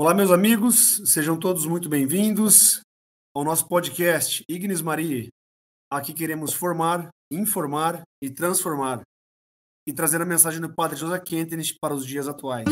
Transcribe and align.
Olá, 0.00 0.14
meus 0.14 0.30
amigos, 0.30 1.02
sejam 1.06 1.36
todos 1.36 1.66
muito 1.66 1.88
bem-vindos 1.88 2.82
ao 3.34 3.42
nosso 3.42 3.66
podcast 3.66 4.44
Ignis 4.48 4.80
Maria. 4.80 5.26
Aqui 5.90 6.12
queremos 6.12 6.52
formar, 6.52 7.08
informar 7.32 8.02
e 8.22 8.30
transformar 8.30 9.00
e 9.88 9.92
trazer 9.92 10.22
a 10.22 10.24
mensagem 10.24 10.60
do 10.60 10.72
Padre 10.72 10.96
José 10.96 11.18
Kentenich 11.18 11.74
para 11.80 11.92
os 11.92 12.06
dias 12.06 12.28
atuais. 12.28 12.68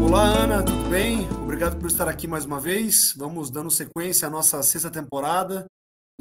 Olá, 0.00 0.28
Ana, 0.44 0.62
tudo 0.64 0.88
bem? 0.88 1.28
Obrigado 1.42 1.80
por 1.80 1.88
estar 1.88 2.06
aqui 2.06 2.28
mais 2.28 2.44
uma 2.44 2.60
vez. 2.60 3.12
Vamos 3.16 3.50
dando 3.50 3.68
sequência 3.68 4.28
à 4.28 4.30
nossa 4.30 4.62
sexta 4.62 4.88
temporada 4.88 5.66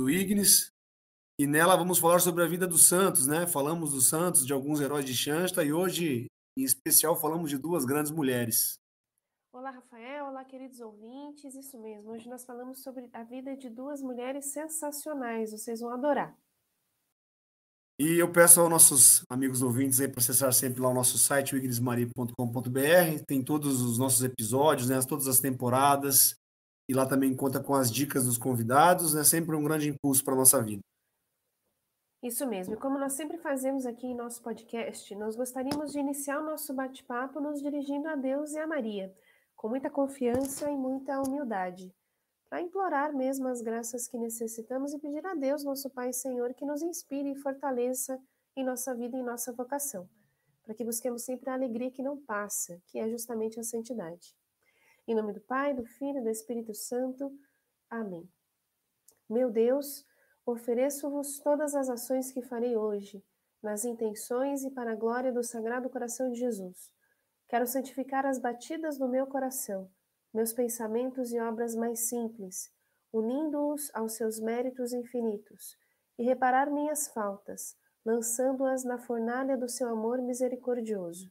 do 0.01 0.09
Ignis. 0.09 0.73
E 1.39 1.45
nela 1.45 1.75
vamos 1.75 1.99
falar 1.99 2.19
sobre 2.19 2.43
a 2.43 2.47
vida 2.47 2.67
dos 2.67 2.87
santos, 2.87 3.27
né? 3.27 3.45
Falamos 3.45 3.91
dos 3.91 4.09
santos, 4.09 4.45
de 4.45 4.51
alguns 4.51 4.81
heróis 4.81 5.05
de 5.05 5.13
Shansta 5.13 5.63
e 5.63 5.71
hoje, 5.71 6.25
em 6.57 6.63
especial, 6.63 7.15
falamos 7.15 7.49
de 7.49 7.57
duas 7.57 7.85
grandes 7.85 8.11
mulheres. 8.11 8.79
Olá, 9.53 9.69
Rafael. 9.69 10.25
Olá, 10.25 10.43
queridos 10.43 10.79
ouvintes. 10.79 11.53
Isso 11.55 11.79
mesmo. 11.79 12.11
Hoje 12.11 12.27
nós 12.27 12.43
falamos 12.43 12.81
sobre 12.81 13.09
a 13.13 13.23
vida 13.23 13.55
de 13.55 13.69
duas 13.69 14.01
mulheres 14.01 14.45
sensacionais. 14.45 15.51
Vocês 15.51 15.81
vão 15.81 15.93
adorar. 15.93 16.35
E 17.99 18.17
eu 18.17 18.31
peço 18.31 18.59
aos 18.59 18.69
nossos 18.69 19.23
amigos 19.29 19.61
ouvintes 19.61 19.99
aí 19.99 20.07
para 20.07 20.19
acessar 20.19 20.51
sempre 20.53 20.81
lá 20.81 20.89
o 20.89 20.93
nosso 20.93 21.17
site, 21.19 21.55
ignismaria.com.br. 21.55 23.23
Tem 23.27 23.43
todos 23.43 23.81
os 23.81 23.99
nossos 23.99 24.23
episódios, 24.23 24.89
né? 24.89 24.99
Todas 25.07 25.27
as 25.27 25.39
temporadas 25.39 26.40
e 26.91 26.93
lá 26.93 27.05
também 27.05 27.33
conta 27.33 27.63
com 27.63 27.73
as 27.73 27.89
dicas 27.89 28.25
dos 28.25 28.37
convidados, 28.37 29.13
né? 29.13 29.23
Sempre 29.23 29.55
um 29.55 29.63
grande 29.63 29.87
impulso 29.87 30.21
para 30.25 30.33
a 30.33 30.37
nossa 30.37 30.61
vida. 30.61 30.81
Isso 32.21 32.45
mesmo. 32.45 32.73
E 32.73 32.77
como 32.77 32.99
nós 32.99 33.13
sempre 33.13 33.37
fazemos 33.37 33.85
aqui 33.85 34.07
em 34.07 34.13
nosso 34.13 34.43
podcast, 34.43 35.15
nós 35.15 35.37
gostaríamos 35.37 35.93
de 35.93 35.99
iniciar 35.99 36.41
o 36.41 36.45
nosso 36.45 36.73
bate-papo 36.73 37.39
nos 37.39 37.61
dirigindo 37.61 38.09
a 38.09 38.15
Deus 38.15 38.51
e 38.51 38.59
a 38.59 38.67
Maria, 38.67 39.15
com 39.55 39.69
muita 39.69 39.89
confiança 39.89 40.69
e 40.69 40.75
muita 40.75 41.21
humildade, 41.21 41.95
para 42.49 42.61
implorar 42.61 43.15
mesmo 43.15 43.47
as 43.47 43.61
graças 43.61 44.05
que 44.05 44.17
necessitamos 44.17 44.93
e 44.93 44.99
pedir 44.99 45.25
a 45.25 45.33
Deus, 45.33 45.63
nosso 45.63 45.89
Pai 45.89 46.09
e 46.09 46.13
Senhor, 46.13 46.53
que 46.53 46.65
nos 46.65 46.81
inspire 46.81 47.31
e 47.31 47.35
fortaleça 47.35 48.19
em 48.53 48.65
nossa 48.65 48.93
vida 48.93 49.15
e 49.15 49.21
em 49.21 49.23
nossa 49.23 49.53
vocação, 49.53 50.09
para 50.61 50.75
que 50.75 50.83
busquemos 50.83 51.23
sempre 51.23 51.49
a 51.49 51.53
alegria 51.53 51.89
que 51.89 52.03
não 52.03 52.17
passa, 52.17 52.81
que 52.87 52.99
é 52.99 53.07
justamente 53.07 53.57
a 53.61 53.63
santidade. 53.63 54.35
Em 55.11 55.13
nome 55.13 55.33
do 55.33 55.41
Pai, 55.41 55.73
do 55.73 55.83
Filho 55.83 56.19
e 56.19 56.23
do 56.23 56.29
Espírito 56.29 56.73
Santo. 56.73 57.37
Amém. 57.89 58.31
Meu 59.29 59.51
Deus, 59.51 60.05
ofereço-vos 60.45 61.37
todas 61.39 61.75
as 61.75 61.89
ações 61.89 62.31
que 62.31 62.41
farei 62.41 62.77
hoje, 62.77 63.21
nas 63.61 63.83
intenções 63.83 64.63
e 64.63 64.71
para 64.71 64.93
a 64.93 64.95
glória 64.95 65.29
do 65.29 65.43
Sagrado 65.43 65.89
Coração 65.89 66.31
de 66.31 66.39
Jesus. 66.39 66.93
Quero 67.49 67.67
santificar 67.67 68.25
as 68.25 68.39
batidas 68.39 68.97
do 68.97 69.09
meu 69.09 69.27
coração, 69.27 69.91
meus 70.33 70.53
pensamentos 70.53 71.33
e 71.33 71.41
obras 71.41 71.75
mais 71.75 72.07
simples, 72.07 72.73
unindo-os 73.11 73.93
aos 73.93 74.13
seus 74.13 74.39
méritos 74.39 74.93
infinitos, 74.93 75.77
e 76.17 76.23
reparar 76.23 76.71
minhas 76.71 77.09
faltas, 77.09 77.75
lançando-as 78.05 78.85
na 78.85 78.97
fornalha 78.97 79.57
do 79.57 79.67
seu 79.67 79.89
amor 79.89 80.21
misericordioso. 80.21 81.29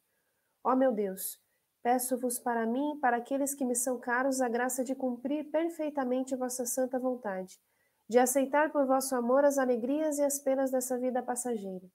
Ó 0.62 0.77
meu 0.77 0.92
Deus, 0.92 1.41
Peço-vos 1.83 2.39
para 2.39 2.67
mim 2.67 2.95
e 2.95 2.98
para 2.98 3.17
aqueles 3.17 3.55
que 3.55 3.64
me 3.64 3.75
são 3.75 3.98
caros 3.98 4.41
a 4.42 4.48
graça 4.48 4.84
de 4.84 4.95
cumprir 4.95 5.50
perfeitamente 5.50 6.36
vossa 6.36 6.67
santa 6.67 6.98
vontade, 6.98 7.59
de 8.06 8.19
aceitar 8.19 8.70
por 8.70 8.86
vosso 8.86 9.14
amor 9.17 9.45
as 9.45 9.56
alegrias 9.56 10.19
e 10.19 10.23
as 10.23 10.39
penas 10.39 10.70
dessa 10.70 10.98
vida 10.98 11.23
passageira, 11.23 11.89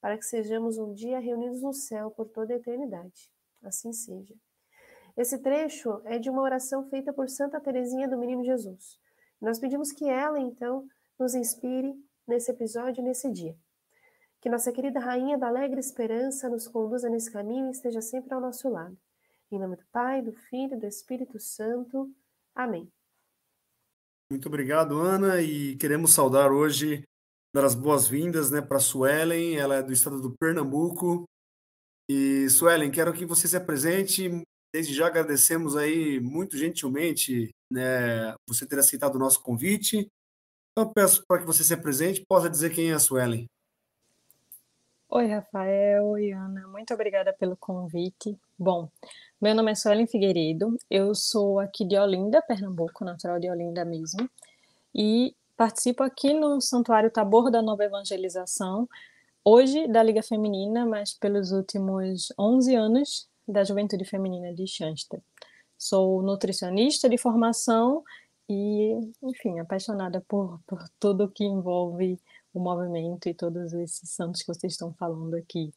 para 0.00 0.16
que 0.16 0.24
sejamos 0.24 0.78
um 0.78 0.92
dia 0.92 1.18
reunidos 1.18 1.60
no 1.60 1.72
céu 1.72 2.10
por 2.10 2.28
toda 2.28 2.52
a 2.52 2.56
eternidade. 2.56 3.30
Assim 3.64 3.92
seja. 3.92 4.34
Esse 5.16 5.38
trecho 5.38 6.00
é 6.04 6.18
de 6.18 6.30
uma 6.30 6.42
oração 6.42 6.88
feita 6.88 7.12
por 7.12 7.28
Santa 7.28 7.60
Teresinha 7.60 8.08
do 8.08 8.16
Menino 8.16 8.44
Jesus. 8.44 8.98
Nós 9.40 9.58
pedimos 9.58 9.90
que 9.90 10.08
ela, 10.08 10.38
então, 10.38 10.86
nos 11.18 11.34
inspire 11.34 11.94
nesse 12.26 12.50
episódio, 12.50 13.02
nesse 13.02 13.30
dia. 13.30 13.56
Que 14.40 14.48
nossa 14.48 14.72
querida 14.72 15.00
Rainha 15.00 15.36
da 15.36 15.48
Alegre 15.48 15.80
Esperança 15.80 16.48
nos 16.48 16.66
conduza 16.68 17.08
nesse 17.08 17.30
caminho 17.30 17.66
e 17.66 17.70
esteja 17.72 18.00
sempre 18.00 18.32
ao 18.32 18.40
nosso 18.40 18.68
lado. 18.68 18.96
Em 19.52 19.58
nome 19.58 19.76
do 19.76 19.84
Pai, 19.92 20.22
do 20.22 20.32
Filho 20.32 20.76
e 20.76 20.80
do 20.80 20.86
Espírito 20.86 21.38
Santo. 21.38 22.10
Amém. 22.54 22.90
Muito 24.30 24.48
obrigado, 24.48 24.98
Ana, 24.98 25.42
e 25.42 25.76
queremos 25.76 26.14
saudar 26.14 26.50
hoje, 26.50 27.02
dar 27.54 27.66
as 27.66 27.74
boas-vindas 27.74 28.50
né, 28.50 28.62
para 28.62 28.78
a 28.78 28.80
Suelen, 28.80 29.58
ela 29.58 29.74
é 29.74 29.82
do 29.82 29.92
estado 29.92 30.22
do 30.22 30.34
Pernambuco. 30.40 31.28
E, 32.08 32.48
Suelen, 32.48 32.90
quero 32.90 33.12
que 33.12 33.26
você 33.26 33.46
se 33.46 33.54
apresente. 33.54 34.30
Desde 34.74 34.94
já 34.94 35.06
agradecemos 35.08 35.76
aí 35.76 36.18
muito 36.18 36.56
gentilmente 36.56 37.50
né, 37.70 38.34
você 38.48 38.66
ter 38.66 38.78
aceitado 38.78 39.16
o 39.16 39.18
nosso 39.18 39.42
convite. 39.42 40.08
Então, 40.70 40.90
peço 40.94 41.26
para 41.26 41.40
que 41.40 41.46
você 41.46 41.62
se 41.62 41.74
apresente, 41.74 42.24
possa 42.26 42.48
dizer 42.48 42.74
quem 42.74 42.90
é 42.90 42.94
a 42.94 42.98
Suelen. 42.98 43.46
Oi, 45.10 45.26
Rafael. 45.26 46.06
Oi, 46.06 46.32
Ana. 46.32 46.66
Muito 46.68 46.94
obrigada 46.94 47.34
pelo 47.34 47.54
convite. 47.54 48.34
Bom, 48.62 48.88
meu 49.40 49.56
nome 49.56 49.72
é 49.72 49.74
Suelen 49.74 50.06
Figueiredo, 50.06 50.76
eu 50.88 51.16
sou 51.16 51.58
aqui 51.58 51.84
de 51.84 51.98
Olinda, 51.98 52.40
Pernambuco, 52.40 53.04
natural 53.04 53.40
de 53.40 53.50
Olinda 53.50 53.84
mesmo, 53.84 54.30
e 54.94 55.34
participo 55.56 56.04
aqui 56.04 56.32
no 56.32 56.60
Santuário 56.60 57.10
Tabor 57.10 57.50
da 57.50 57.60
Nova 57.60 57.82
Evangelização, 57.82 58.88
hoje 59.44 59.88
da 59.88 60.00
Liga 60.00 60.22
Feminina, 60.22 60.86
mas 60.86 61.12
pelos 61.12 61.50
últimos 61.50 62.32
11 62.38 62.76
anos 62.76 63.28
da 63.48 63.64
Juventude 63.64 64.04
Feminina 64.04 64.54
de 64.54 64.64
Xansta. 64.64 65.20
Sou 65.76 66.22
nutricionista 66.22 67.08
de 67.08 67.18
formação 67.18 68.04
e, 68.48 68.92
enfim, 69.24 69.58
apaixonada 69.58 70.20
por, 70.28 70.60
por 70.68 70.88
tudo 71.00 71.28
que 71.28 71.42
envolve 71.42 72.16
o 72.54 72.60
movimento 72.60 73.28
e 73.28 73.34
todos 73.34 73.72
esses 73.72 74.08
santos 74.08 74.40
que 74.40 74.54
vocês 74.54 74.74
estão 74.74 74.94
falando 74.94 75.34
aqui 75.34 75.74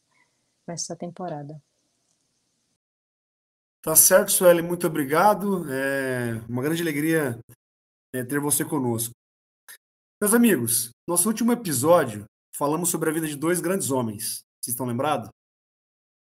nessa 0.67 0.96
temporada. 0.96 1.59
Tá 3.85 3.96
certo, 3.96 4.31
Sueli, 4.31 4.63
muito 4.63 4.88
obrigado. 4.88 5.72
É 5.72 6.44
uma 6.50 6.63
grande 6.63 6.81
alegria 6.81 7.40
é, 8.16 8.23
ter 8.23 8.40
você 8.40 8.66
conosco. 8.66 9.13
Meus 10.19 10.34
amigos, 10.34 10.90
nosso 11.07 11.28
último 11.28 11.51
episódio 11.51 12.25
falamos 12.57 12.90
sobre 12.90 13.12
a 13.12 13.13
vida 13.13 13.28
de 13.28 13.35
dois 13.35 13.62
grandes 13.62 13.91
homens. 13.91 14.40
Vocês 14.59 14.73
estão 14.73 14.88
lembrados? 14.88 15.29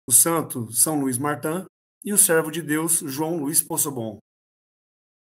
O 0.09 0.11
santo 0.11 0.69
São 0.73 0.99
Luís 0.99 1.17
Martin 1.17 1.65
e 2.03 2.11
o 2.11 2.17
servo 2.17 2.51
de 2.51 2.61
Deus 2.61 2.99
João 2.99 3.37
Luís 3.37 3.63
Possobon. 3.63 4.19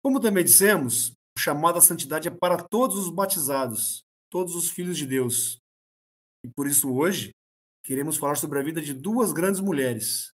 Como 0.01 0.21
também 0.21 0.45
dissemos, 0.45 1.11
o 1.37 1.41
chamado 1.41 1.77
à 1.77 1.81
santidade 1.81 2.29
é 2.29 2.31
para 2.31 2.55
todos 2.55 2.95
os 2.99 3.09
batizados, 3.09 4.01
todos 4.31 4.55
os 4.55 4.69
filhos 4.69 4.97
de 4.97 5.05
Deus. 5.05 5.57
E 6.45 6.49
por 6.55 6.67
isso 6.67 6.89
hoje 6.89 7.31
queremos 7.83 8.15
falar 8.15 8.35
sobre 8.35 8.59
a 8.59 8.63
vida 8.63 8.81
de 8.81 8.93
duas 8.93 9.33
grandes 9.33 9.59
mulheres, 9.59 10.32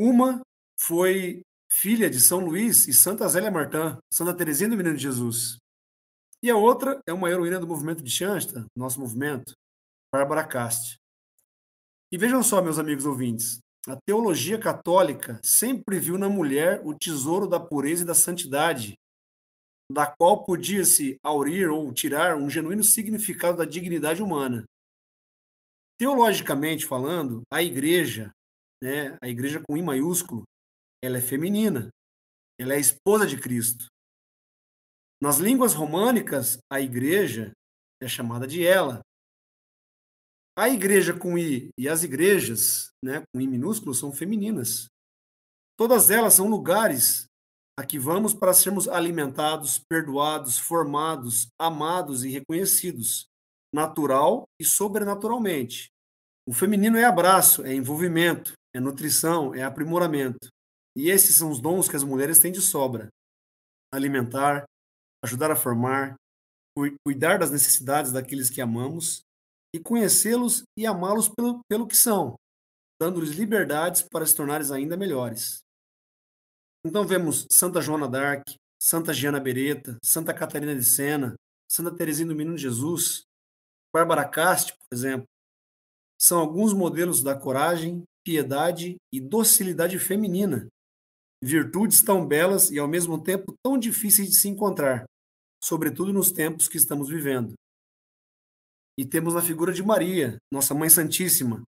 uma 0.00 0.40
foi 0.80 1.42
filha 1.70 2.08
de 2.08 2.18
São 2.18 2.38
Luís 2.38 2.88
e 2.88 2.94
Santa 2.94 3.28
Zélia 3.28 3.50
Martã, 3.50 3.98
Santa 4.10 4.34
Teresinha 4.34 4.70
do 4.70 4.76
Menino 4.76 4.96
de 4.96 5.02
Jesus. 5.02 5.58
E 6.42 6.50
a 6.50 6.56
outra 6.56 6.98
é 7.06 7.12
uma 7.12 7.28
heroína 7.28 7.60
do 7.60 7.66
movimento 7.66 8.02
de 8.02 8.10
Xansta, 8.10 8.64
nosso 8.74 8.98
movimento, 8.98 9.52
Bárbara 10.10 10.46
Cast. 10.48 10.96
E 12.10 12.16
vejam 12.16 12.42
só, 12.42 12.62
meus 12.62 12.78
amigos 12.78 13.04
ouvintes, 13.04 13.60
a 13.86 13.94
teologia 14.06 14.58
católica 14.58 15.38
sempre 15.44 16.00
viu 16.00 16.16
na 16.16 16.30
mulher 16.30 16.80
o 16.82 16.94
tesouro 16.94 17.46
da 17.46 17.60
pureza 17.60 18.02
e 18.02 18.06
da 18.06 18.14
santidade, 18.14 18.94
da 19.92 20.06
qual 20.06 20.42
podia-se 20.44 21.18
aurir 21.22 21.68
ou 21.68 21.92
tirar 21.92 22.36
um 22.36 22.48
genuíno 22.48 22.82
significado 22.82 23.58
da 23.58 23.66
dignidade 23.66 24.22
humana. 24.22 24.64
Teologicamente 25.98 26.86
falando, 26.86 27.42
a 27.52 27.62
igreja, 27.62 28.32
né, 28.82 29.16
a 29.22 29.28
igreja 29.28 29.60
com 29.60 29.76
I 29.76 29.82
maiúsculo, 29.82 30.44
ela 31.02 31.18
é 31.18 31.20
feminina. 31.20 31.88
Ela 32.58 32.74
é 32.74 32.80
esposa 32.80 33.26
de 33.26 33.40
Cristo. 33.40 33.86
Nas 35.22 35.38
línguas 35.38 35.74
românicas, 35.74 36.58
a 36.70 36.80
igreja 36.80 37.52
é 38.02 38.08
chamada 38.08 38.46
de 38.46 38.66
ela. 38.66 39.00
A 40.58 40.68
igreja 40.68 41.18
com 41.18 41.38
I 41.38 41.70
e 41.78 41.88
as 41.88 42.02
igrejas, 42.02 42.90
né, 43.02 43.22
com 43.32 43.40
I 43.40 43.46
minúsculo, 43.46 43.94
são 43.94 44.12
femininas. 44.12 44.86
Todas 45.78 46.10
elas 46.10 46.34
são 46.34 46.48
lugares 46.48 47.24
a 47.78 47.86
que 47.86 47.98
vamos 47.98 48.34
para 48.34 48.52
sermos 48.52 48.86
alimentados, 48.88 49.78
perdoados, 49.90 50.58
formados, 50.58 51.48
amados 51.58 52.24
e 52.24 52.28
reconhecidos, 52.28 53.24
natural 53.74 54.44
e 54.60 54.64
sobrenaturalmente. 54.66 55.88
O 56.46 56.52
feminino 56.52 56.98
é 56.98 57.04
abraço, 57.04 57.64
é 57.64 57.74
envolvimento, 57.74 58.52
é 58.74 58.80
nutrição, 58.80 59.54
é 59.54 59.62
aprimoramento. 59.62 60.48
E 60.96 61.10
esses 61.10 61.36
são 61.36 61.50
os 61.50 61.60
dons 61.60 61.88
que 61.88 61.96
as 61.96 62.04
mulheres 62.04 62.38
têm 62.38 62.52
de 62.52 62.60
sobra: 62.60 63.08
alimentar, 63.92 64.64
ajudar 65.24 65.50
a 65.50 65.56
formar, 65.56 66.16
cuidar 67.04 67.38
das 67.38 67.50
necessidades 67.50 68.12
daqueles 68.12 68.50
que 68.50 68.60
amamos 68.60 69.22
e 69.74 69.78
conhecê-los 69.78 70.62
e 70.76 70.86
amá-los 70.86 71.28
pelo, 71.28 71.60
pelo 71.68 71.86
que 71.86 71.96
são, 71.96 72.34
dando-lhes 73.00 73.30
liberdades 73.30 74.02
para 74.02 74.26
se 74.26 74.34
tornares 74.34 74.70
ainda 74.70 74.96
melhores. 74.96 75.60
Então 76.84 77.06
vemos 77.06 77.46
Santa 77.50 77.80
Joana 77.80 78.08
d'Arc, 78.08 78.42
Santa 78.82 79.12
Giana 79.12 79.38
Beretta, 79.38 79.98
Santa 80.02 80.32
Catarina 80.32 80.74
de 80.74 80.84
Sena, 80.84 81.34
Santa 81.70 81.94
Teresinha 81.94 82.28
do 82.28 82.34
Menino 82.34 82.56
Jesus, 82.56 83.22
Bárbara 83.94 84.26
Casti, 84.28 84.72
por 84.72 84.96
exemplo. 84.96 85.26
São 86.18 86.38
alguns 86.40 86.72
modelos 86.72 87.22
da 87.22 87.38
coragem, 87.38 88.02
piedade 88.24 88.96
e 89.12 89.20
docilidade 89.20 89.98
feminina, 89.98 90.68
virtudes 91.42 92.02
tão 92.02 92.26
belas 92.26 92.70
e 92.70 92.78
ao 92.78 92.86
mesmo 92.86 93.22
tempo 93.22 93.54
tão 93.64 93.78
difíceis 93.78 94.28
de 94.28 94.36
se 94.36 94.48
encontrar, 94.48 95.04
sobretudo 95.62 96.12
nos 96.12 96.30
tempos 96.30 96.68
que 96.68 96.76
estamos 96.76 97.08
vivendo. 97.08 97.54
E 98.98 99.06
temos 99.06 99.34
na 99.34 99.42
figura 99.42 99.72
de 99.72 99.82
Maria, 99.82 100.36
nossa 100.52 100.74
Mãe 100.74 100.90
Santíssima, 100.90 101.62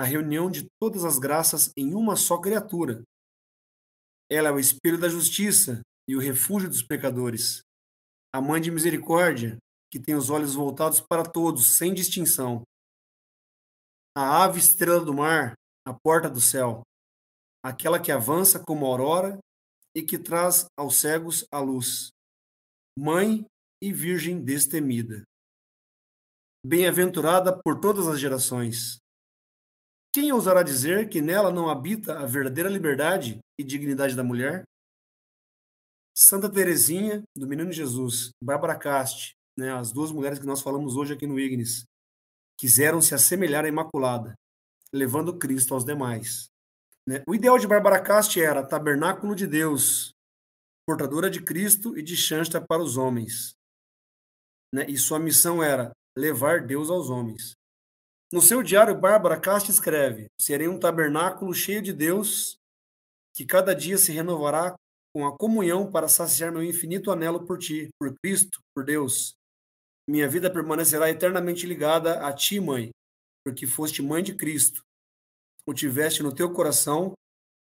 a 0.00 0.04
reunião 0.04 0.50
de 0.50 0.66
todas 0.80 1.04
as 1.04 1.18
graças 1.18 1.72
em 1.76 1.94
uma 1.94 2.16
só 2.16 2.38
criatura. 2.38 3.02
Ela 4.30 4.48
é 4.48 4.52
o 4.52 4.60
espelho 4.60 4.98
da 4.98 5.08
justiça 5.08 5.82
e 6.08 6.14
o 6.14 6.20
refúgio 6.20 6.68
dos 6.68 6.82
pecadores, 6.82 7.62
a 8.32 8.40
Mãe 8.40 8.60
de 8.60 8.70
misericórdia, 8.70 9.58
que 9.90 9.98
tem 9.98 10.14
os 10.14 10.30
olhos 10.30 10.54
voltados 10.54 11.00
para 11.00 11.24
todos, 11.24 11.76
sem 11.76 11.92
distinção. 11.92 12.62
A 14.16 14.44
ave 14.44 14.60
estrela 14.60 15.04
do 15.04 15.12
mar, 15.12 15.54
a 15.90 15.94
porta 15.94 16.30
do 16.30 16.40
céu, 16.40 16.82
aquela 17.64 18.00
que 18.00 18.12
avança 18.12 18.62
como 18.64 18.86
aurora 18.86 19.38
e 19.92 20.02
que 20.02 20.16
traz 20.16 20.66
aos 20.78 20.96
cegos 20.96 21.44
a 21.52 21.58
luz. 21.58 22.10
Mãe 22.96 23.44
e 23.82 23.92
Virgem 23.92 24.40
destemida. 24.40 25.24
Bem-aventurada 26.64 27.60
por 27.60 27.80
todas 27.80 28.06
as 28.06 28.20
gerações. 28.20 28.98
Quem 30.14 30.30
ousará 30.32 30.62
dizer 30.62 31.08
que 31.08 31.20
nela 31.20 31.52
não 31.52 31.68
habita 31.68 32.20
a 32.20 32.26
verdadeira 32.26 32.68
liberdade 32.68 33.40
e 33.58 33.64
dignidade 33.64 34.14
da 34.14 34.22
mulher? 34.22 34.62
Santa 36.14 36.48
Teresinha, 36.48 37.22
do 37.36 37.48
Menino 37.48 37.72
Jesus, 37.72 38.30
Bárbara 38.40 38.78
Casti, 38.78 39.32
né, 39.58 39.72
as 39.72 39.90
duas 39.90 40.12
mulheres 40.12 40.38
que 40.38 40.46
nós 40.46 40.62
falamos 40.62 40.96
hoje 40.96 41.14
aqui 41.14 41.26
no 41.26 41.40
Ignis, 41.40 41.84
quiseram 42.56 43.00
se 43.00 43.12
assemelhar 43.12 43.64
à 43.64 43.68
Imaculada, 43.68 44.34
levando 44.94 45.38
Cristo 45.38 45.74
aos 45.74 45.84
demais. 45.84 46.50
Né? 47.06 47.22
O 47.26 47.34
ideal 47.34 47.58
de 47.58 47.66
Bárbara 47.66 48.00
Casti 48.00 48.40
era 48.40 48.66
tabernáculo 48.66 49.34
de 49.34 49.46
Deus, 49.46 50.12
portadora 50.86 51.30
de 51.30 51.42
Cristo 51.42 51.96
e 51.96 52.02
de 52.02 52.16
Shanta 52.16 52.60
para 52.60 52.82
os 52.82 52.96
homens. 52.96 53.54
Né? 54.74 54.86
E 54.88 54.96
sua 54.96 55.18
missão 55.18 55.62
era 55.62 55.92
levar 56.16 56.66
Deus 56.66 56.90
aos 56.90 57.10
homens. 57.10 57.52
No 58.32 58.40
seu 58.40 58.62
diário, 58.62 58.98
Bárbara 58.98 59.40
Casti 59.40 59.70
escreve: 59.70 60.26
Serei 60.40 60.68
um 60.68 60.78
tabernáculo 60.78 61.52
cheio 61.52 61.82
de 61.82 61.92
Deus, 61.92 62.56
que 63.34 63.44
cada 63.44 63.74
dia 63.74 63.98
se 63.98 64.12
renovará 64.12 64.76
com 65.12 65.26
a 65.26 65.36
comunhão 65.36 65.90
para 65.90 66.06
saciar 66.06 66.52
meu 66.52 66.62
infinito 66.62 67.10
anelo 67.10 67.44
por 67.44 67.58
ti, 67.58 67.88
por 67.98 68.14
Cristo, 68.22 68.60
por 68.74 68.84
Deus. 68.84 69.34
Minha 70.08 70.28
vida 70.28 70.52
permanecerá 70.52 71.10
eternamente 71.10 71.66
ligada 71.66 72.26
a 72.26 72.32
ti, 72.32 72.60
mãe, 72.60 72.90
porque 73.44 73.66
foste 73.66 74.02
mãe 74.02 74.22
de 74.22 74.34
Cristo. 74.34 74.82
O 75.66 75.74
tiveste 75.74 76.22
no 76.22 76.34
teu 76.34 76.52
coração 76.52 77.12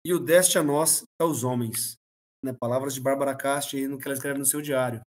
e 0.05 0.13
o 0.13 0.19
deste 0.19 0.57
a 0.57 0.63
nós, 0.63 1.03
aos 1.19 1.43
homens. 1.43 1.95
Né? 2.43 2.53
Palavras 2.53 2.93
de 2.93 3.01
Bárbara 3.01 3.35
Casti 3.35 3.87
no 3.87 3.97
que 3.97 4.07
ela 4.07 4.15
escreve 4.15 4.39
no 4.39 4.45
seu 4.45 4.61
diário. 4.61 5.01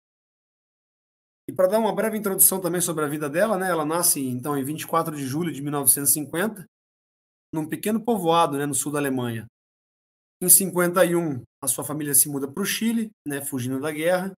E 1.49 1.51
para 1.51 1.67
dar 1.67 1.79
uma 1.79 1.93
breve 1.93 2.17
introdução 2.17 2.61
também 2.61 2.79
sobre 2.79 3.03
a 3.03 3.07
vida 3.07 3.29
dela, 3.29 3.57
né? 3.57 3.69
Ela 3.69 3.85
nasce 3.85 4.21
então 4.25 4.57
em 4.57 4.63
24 4.63 5.15
de 5.15 5.25
julho 5.25 5.51
de 5.51 5.61
1950, 5.61 6.65
num 7.53 7.67
pequeno 7.67 8.03
povoado, 8.03 8.57
né, 8.57 8.65
no 8.65 8.73
sul 8.73 8.91
da 8.91 8.99
Alemanha. 8.99 9.45
Em 10.41 10.49
51, 10.49 11.43
a 11.61 11.67
sua 11.67 11.83
família 11.83 12.13
se 12.13 12.29
muda 12.29 12.49
para 12.51 12.63
o 12.63 12.65
Chile, 12.65 13.11
né, 13.27 13.43
fugindo 13.43 13.79
da 13.79 13.91
guerra. 13.91 14.33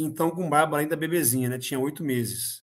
Então, 0.00 0.30
com 0.30 0.48
Bárbara 0.48 0.82
ainda 0.82 0.96
bebezinha, 0.96 1.48
né, 1.48 1.58
tinha 1.58 1.78
oito 1.78 2.04
meses. 2.04 2.60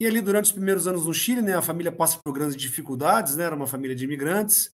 E 0.00 0.06
ali, 0.06 0.20
durante 0.20 0.46
os 0.46 0.52
primeiros 0.52 0.86
anos 0.86 1.06
no 1.06 1.14
Chile, 1.14 1.40
né, 1.40 1.54
a 1.54 1.62
família 1.62 1.90
passa 1.90 2.20
por 2.22 2.32
grandes 2.32 2.56
dificuldades, 2.56 3.36
né, 3.36 3.44
era 3.44 3.56
uma 3.56 3.66
família 3.66 3.96
de 3.96 4.04
imigrantes. 4.04 4.70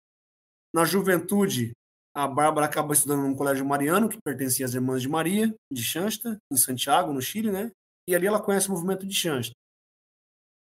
Na 0.73 0.83
juventude, 0.83 1.73
a 2.15 2.27
Bárbara 2.27 2.65
acaba 2.65 2.93
estudando 2.93 3.21
num 3.21 3.35
colégio 3.35 3.65
mariano, 3.65 4.09
que 4.09 4.17
pertencia 4.23 4.65
às 4.65 4.73
Irmãs 4.73 5.01
de 5.01 5.07
Maria, 5.07 5.53
de 5.71 5.83
Xansta, 5.83 6.37
em 6.51 6.57
Santiago, 6.57 7.13
no 7.13 7.21
Chile, 7.21 7.51
né? 7.51 7.71
E 8.09 8.15
ali 8.15 8.25
ela 8.25 8.41
conhece 8.41 8.67
o 8.67 8.71
movimento 8.71 9.05
de 9.05 9.13
Xansta. 9.13 9.53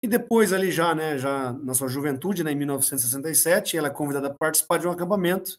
E 0.02 0.08
depois, 0.08 0.52
ali 0.52 0.70
já, 0.70 0.94
né, 0.94 1.18
já 1.18 1.52
na 1.52 1.74
sua 1.74 1.88
juventude, 1.88 2.42
né, 2.42 2.52
em 2.52 2.56
1967, 2.56 3.76
ela 3.76 3.88
é 3.88 3.90
convidada 3.92 4.28
a 4.28 4.34
participar 4.34 4.78
de 4.78 4.86
um 4.86 4.90
acampamento 4.90 5.58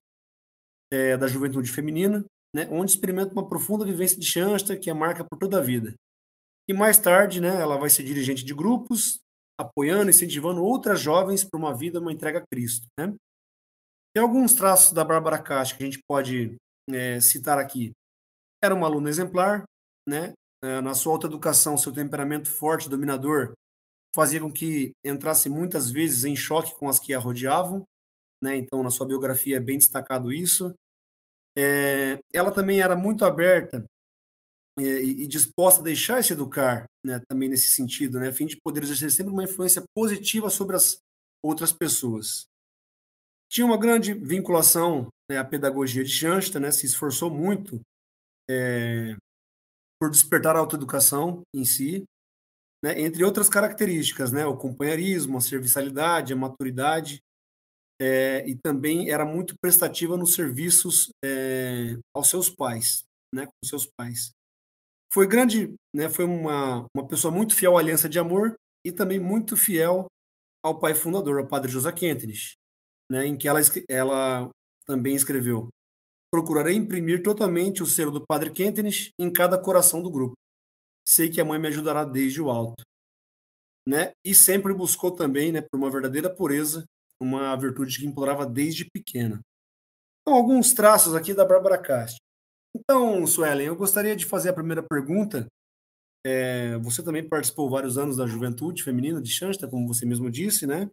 é, 0.91 1.17
da 1.17 1.27
juventude 1.27 1.69
feminina, 1.69 2.25
né, 2.55 2.67
onde 2.71 2.91
experimenta 2.91 3.33
uma 3.33 3.47
profunda 3.47 3.85
vivência 3.85 4.17
de 4.17 4.25
Shansta 4.25 4.77
que 4.77 4.89
a 4.89 4.95
marca 4.95 5.23
por 5.23 5.37
toda 5.37 5.59
a 5.59 5.61
vida. 5.61 5.93
E 6.69 6.73
mais 6.73 6.99
tarde, 6.99 7.41
né, 7.41 7.59
ela 7.59 7.79
vai 7.79 7.89
ser 7.89 8.03
dirigente 8.03 8.45
de 8.45 8.53
grupos, 8.53 9.19
apoiando, 9.59 10.11
incentivando 10.11 10.63
outras 10.63 11.01
jovens 11.01 11.43
para 11.43 11.57
uma 11.57 11.75
vida, 11.75 11.99
uma 11.99 12.13
entrega 12.13 12.37
a 12.37 12.45
Cristo. 12.45 12.85
Né? 12.95 13.11
Tem 14.13 14.21
alguns 14.21 14.53
traços 14.53 14.93
da 14.93 15.03
Bárbara 15.03 15.41
Caixa 15.41 15.75
que 15.75 15.81
a 15.81 15.85
gente 15.87 15.99
pode 16.07 16.57
é, 16.91 17.19
citar 17.19 17.57
aqui. 17.57 17.91
Era 18.63 18.75
uma 18.75 18.85
aluna 18.85 19.09
exemplar, 19.09 19.63
né? 20.07 20.33
É, 20.63 20.79
na 20.79 20.93
sua 20.93 21.13
autoeducação, 21.13 21.75
seu 21.75 21.91
temperamento 21.91 22.51
forte, 22.51 22.89
dominador, 22.89 23.53
fazia 24.13 24.39
com 24.39 24.51
que 24.51 24.91
entrasse 25.03 25.49
muitas 25.49 25.89
vezes 25.89 26.23
em 26.23 26.35
choque 26.35 26.77
com 26.77 26.87
as 26.87 26.99
que 26.99 27.15
a 27.15 27.19
rodeavam, 27.19 27.83
né? 28.43 28.55
Então, 28.55 28.83
na 28.83 28.91
sua 28.91 29.07
biografia 29.07 29.57
é 29.57 29.59
bem 29.59 29.79
destacado 29.79 30.31
isso. 30.31 30.71
É, 31.57 32.19
ela 32.31 32.51
também 32.51 32.79
era 32.79 32.95
muito 32.95 33.25
aberta 33.25 33.83
e, 34.79 35.23
e, 35.23 35.27
disposta 35.27 35.81
a 35.81 35.83
deixar 35.83 36.23
se 36.23 36.33
educar, 36.33 36.85
né? 37.05 37.21
Também 37.27 37.49
nesse 37.49 37.71
sentido, 37.71 38.19
né? 38.19 38.29
A 38.29 38.33
fim 38.33 38.45
de 38.45 38.57
poder 38.63 38.83
exercer 38.83 39.11
sempre 39.11 39.31
uma 39.31 39.43
influência 39.43 39.83
positiva 39.95 40.49
sobre 40.49 40.75
as 40.75 40.99
outras 41.43 41.71
pessoas. 41.71 42.45
Tinha 43.51 43.65
uma 43.65 43.77
grande 43.77 44.13
vinculação 44.13 45.07
né, 45.29 45.37
à 45.37 45.43
pedagogia 45.43 46.03
de 46.03 46.09
Jansta, 46.09 46.59
né? 46.59 46.71
Se 46.71 46.85
esforçou 46.85 47.29
muito 47.29 47.81
é, 48.49 49.15
por 49.99 50.09
despertar 50.09 50.55
a 50.55 50.59
autoeducação 50.59 51.41
em 51.53 51.65
si, 51.65 52.03
né? 52.83 52.99
entre 53.01 53.23
outras 53.23 53.49
características, 53.49 54.31
né? 54.31 54.45
O 54.45 54.57
companheirismo, 54.57 55.37
a 55.37 55.41
serviçalidade, 55.41 56.33
a 56.33 56.37
maturidade 56.37 57.19
é, 58.01 58.47
e 58.47 58.55
também 58.55 59.09
era 59.09 59.25
muito 59.25 59.55
prestativa 59.61 60.15
nos 60.15 60.33
serviços 60.33 61.09
é, 61.23 61.97
aos 62.15 62.29
seus 62.29 62.49
pais, 62.49 63.03
né, 63.33 63.45
com 63.45 63.67
seus 63.67 63.85
pais. 63.85 64.31
Foi 65.11 65.27
grande, 65.27 65.73
né, 65.93 66.09
foi 66.09 66.25
uma, 66.25 66.85
uma 66.95 67.07
pessoa 67.07 67.33
muito 67.33 67.55
fiel 67.55 67.77
à 67.77 67.79
aliança 67.79 68.07
de 68.07 68.19
amor 68.19 68.55
e 68.85 68.91
também 68.91 69.19
muito 69.19 69.57
fiel 69.57 70.07
ao 70.63 70.79
pai 70.79 70.93
fundador, 70.93 71.39
ao 71.39 71.47
padre 71.47 71.71
José 71.71 71.91
Kentenich, 71.91 72.53
né, 73.11 73.25
em 73.25 73.37
que 73.37 73.47
ela, 73.47 73.59
ela 73.89 74.49
também 74.85 75.15
escreveu 75.15 75.69
Procurarei 76.31 76.75
imprimir 76.75 77.23
totalmente 77.23 77.81
o 77.81 77.87
selo 77.87 78.11
do 78.11 78.25
padre 78.25 78.51
Kentenich 78.51 79.09
em 79.17 79.33
cada 79.33 79.57
coração 79.57 80.01
do 80.01 80.11
grupo. 80.11 80.35
Sei 81.03 81.27
que 81.27 81.41
a 81.41 81.45
mãe 81.45 81.59
me 81.59 81.67
ajudará 81.67 82.05
desde 82.05 82.39
o 82.39 82.51
alto. 82.51 82.83
Né? 83.87 84.11
E 84.23 84.35
sempre 84.35 84.71
buscou 84.71 85.09
também, 85.09 85.51
né, 85.51 85.61
por 85.61 85.77
uma 85.77 85.89
verdadeira 85.89 86.29
pureza 86.33 86.85
uma 87.21 87.55
virtude 87.55 87.99
que 87.99 88.05
implorava 88.05 88.45
desde 88.45 88.85
pequena. 88.85 89.41
Então, 90.21 90.37
alguns 90.37 90.73
traços 90.73 91.15
aqui 91.15 91.33
da 91.33 91.43
Bárbara 91.43 91.77
Castro. 91.77 92.19
Então, 92.75 93.25
Suelen, 93.25 93.67
eu 93.67 93.75
gostaria 93.75 94.15
de 94.15 94.25
fazer 94.25 94.49
a 94.49 94.53
primeira 94.53 94.83
pergunta. 94.83 95.47
É, 96.25 96.77
você 96.77 97.03
também 97.03 97.27
participou 97.27 97.69
vários 97.69 97.97
anos 97.97 98.17
da 98.17 98.27
juventude 98.27 98.83
feminina 98.83 99.21
de 99.21 99.31
Xansta, 99.31 99.67
como 99.67 99.87
você 99.87 100.05
mesmo 100.05 100.29
disse, 100.29 100.67
né? 100.67 100.89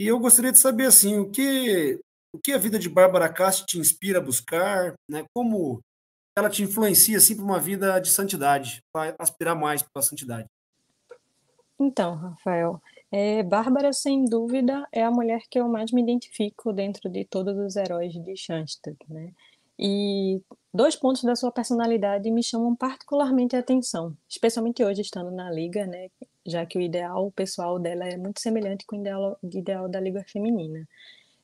E 0.00 0.06
eu 0.06 0.18
gostaria 0.18 0.52
de 0.52 0.58
saber, 0.58 0.86
assim, 0.86 1.18
o 1.18 1.30
que, 1.30 1.98
o 2.32 2.38
que 2.38 2.52
a 2.52 2.58
vida 2.58 2.78
de 2.78 2.88
Bárbara 2.88 3.32
Castro 3.32 3.66
te 3.66 3.78
inspira 3.78 4.18
a 4.18 4.22
buscar, 4.22 4.94
né? 5.10 5.24
Como 5.34 5.80
ela 6.36 6.48
te 6.48 6.62
influencia, 6.62 7.18
assim, 7.18 7.34
para 7.34 7.44
uma 7.44 7.58
vida 7.58 7.98
de 7.98 8.10
santidade, 8.10 8.80
para 8.92 9.16
aspirar 9.18 9.56
mais 9.56 9.82
para 9.82 9.98
a 10.00 10.02
santidade. 10.02 10.46
Então, 11.80 12.14
Rafael, 12.14 12.80
é, 13.10 13.42
Bárbara, 13.42 13.92
sem 13.92 14.24
dúvida, 14.24 14.86
é 14.92 15.02
a 15.02 15.10
mulher 15.10 15.42
que 15.50 15.58
eu 15.58 15.68
mais 15.68 15.90
me 15.90 16.02
identifico 16.02 16.72
dentro 16.72 17.08
de 17.08 17.24
todos 17.24 17.56
os 17.56 17.76
heróis 17.76 18.12
de 18.12 18.36
Schanstatt, 18.36 18.96
né? 19.08 19.32
E 19.78 20.42
dois 20.74 20.96
pontos 20.96 21.22
da 21.22 21.36
sua 21.36 21.52
personalidade 21.52 22.30
me 22.30 22.42
chamam 22.42 22.74
particularmente 22.74 23.54
a 23.54 23.60
atenção, 23.60 24.16
especialmente 24.28 24.82
hoje 24.84 25.02
estando 25.02 25.30
na 25.30 25.50
liga, 25.50 25.86
né? 25.86 26.08
Já 26.44 26.66
que 26.66 26.78
o 26.78 26.80
ideal 26.80 27.30
pessoal 27.32 27.78
dela 27.78 28.04
é 28.04 28.16
muito 28.16 28.40
semelhante 28.40 28.84
com 28.86 28.96
o 28.96 29.00
ideal, 29.00 29.38
ideal 29.42 29.88
da 29.88 30.00
liga 30.00 30.24
feminina. 30.26 30.86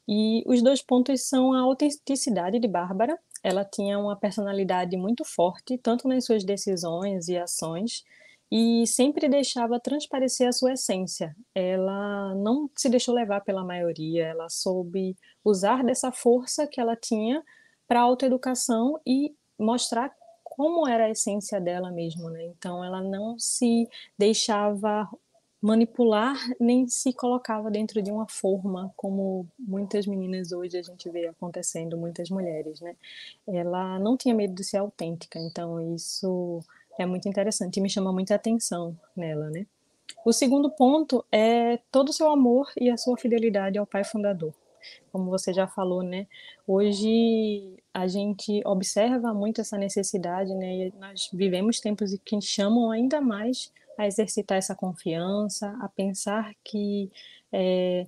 E 0.08 0.42
os 0.46 0.62
dois 0.62 0.82
pontos 0.82 1.22
são 1.28 1.52
a 1.52 1.60
autenticidade 1.60 2.58
de 2.58 2.68
Bárbara. 2.68 3.18
Ela 3.42 3.64
tinha 3.64 3.98
uma 3.98 4.16
personalidade 4.16 4.96
muito 4.96 5.24
forte, 5.24 5.78
tanto 5.78 6.08
nas 6.08 6.24
suas 6.24 6.44
decisões 6.44 7.28
e 7.28 7.36
ações, 7.36 8.04
e 8.50 8.86
sempre 8.86 9.28
deixava 9.28 9.80
transparecer 9.80 10.48
a 10.48 10.52
sua 10.52 10.72
essência. 10.72 11.34
Ela 11.54 12.34
não 12.34 12.68
se 12.76 12.88
deixou 12.88 13.14
levar 13.14 13.40
pela 13.40 13.64
maioria, 13.64 14.26
ela 14.26 14.48
soube 14.48 15.16
usar 15.44 15.84
dessa 15.84 16.12
força 16.12 16.66
que 16.66 16.80
ela 16.80 16.96
tinha 16.96 17.42
para 17.86 18.00
a 18.00 18.02
autoeducação 18.02 19.00
e 19.06 19.34
mostrar 19.58 20.12
como 20.42 20.86
era 20.86 21.06
a 21.06 21.10
essência 21.10 21.60
dela 21.60 21.90
mesmo, 21.90 22.30
né? 22.30 22.44
Então 22.44 22.84
ela 22.84 23.02
não 23.02 23.38
se 23.38 23.88
deixava 24.18 25.08
manipular 25.64 26.36
nem 26.60 26.86
se 26.86 27.10
colocava 27.14 27.70
dentro 27.70 28.02
de 28.02 28.12
uma 28.12 28.28
forma 28.28 28.92
como 28.94 29.46
muitas 29.58 30.06
meninas 30.06 30.52
hoje 30.52 30.76
a 30.76 30.82
gente 30.82 31.08
vê 31.08 31.26
acontecendo, 31.26 31.96
muitas 31.96 32.28
mulheres, 32.28 32.82
né? 32.82 32.94
Ela 33.46 33.98
não 33.98 34.14
tinha 34.14 34.34
medo 34.34 34.54
de 34.54 34.62
ser 34.62 34.76
autêntica, 34.76 35.38
então 35.38 35.80
isso 35.94 36.60
é 36.98 37.06
muito 37.06 37.26
interessante 37.26 37.78
e 37.78 37.80
me 37.80 37.88
chama 37.88 38.12
muita 38.12 38.34
atenção 38.34 38.94
nela, 39.16 39.48
né? 39.48 39.66
O 40.22 40.34
segundo 40.34 40.70
ponto 40.70 41.24
é 41.32 41.78
todo 41.90 42.10
o 42.10 42.12
seu 42.12 42.30
amor 42.30 42.70
e 42.78 42.90
a 42.90 42.98
sua 42.98 43.16
fidelidade 43.16 43.78
ao 43.78 43.86
pai 43.86 44.04
fundador. 44.04 44.52
Como 45.12 45.30
você 45.30 45.52
já 45.52 45.66
falou, 45.66 46.02
né? 46.02 46.26
Hoje 46.66 47.76
a 47.92 48.06
gente 48.06 48.62
observa 48.66 49.32
muito 49.32 49.60
essa 49.60 49.78
necessidade, 49.78 50.54
né? 50.54 50.88
E 50.88 50.92
nós 50.98 51.30
vivemos 51.32 51.80
tempos 51.80 52.16
que 52.24 52.40
chamam 52.40 52.90
ainda 52.90 53.20
mais 53.20 53.72
a 53.96 54.06
exercitar 54.06 54.58
essa 54.58 54.74
confiança, 54.74 55.76
a 55.80 55.88
pensar 55.88 56.52
que 56.64 57.10
é, 57.52 58.06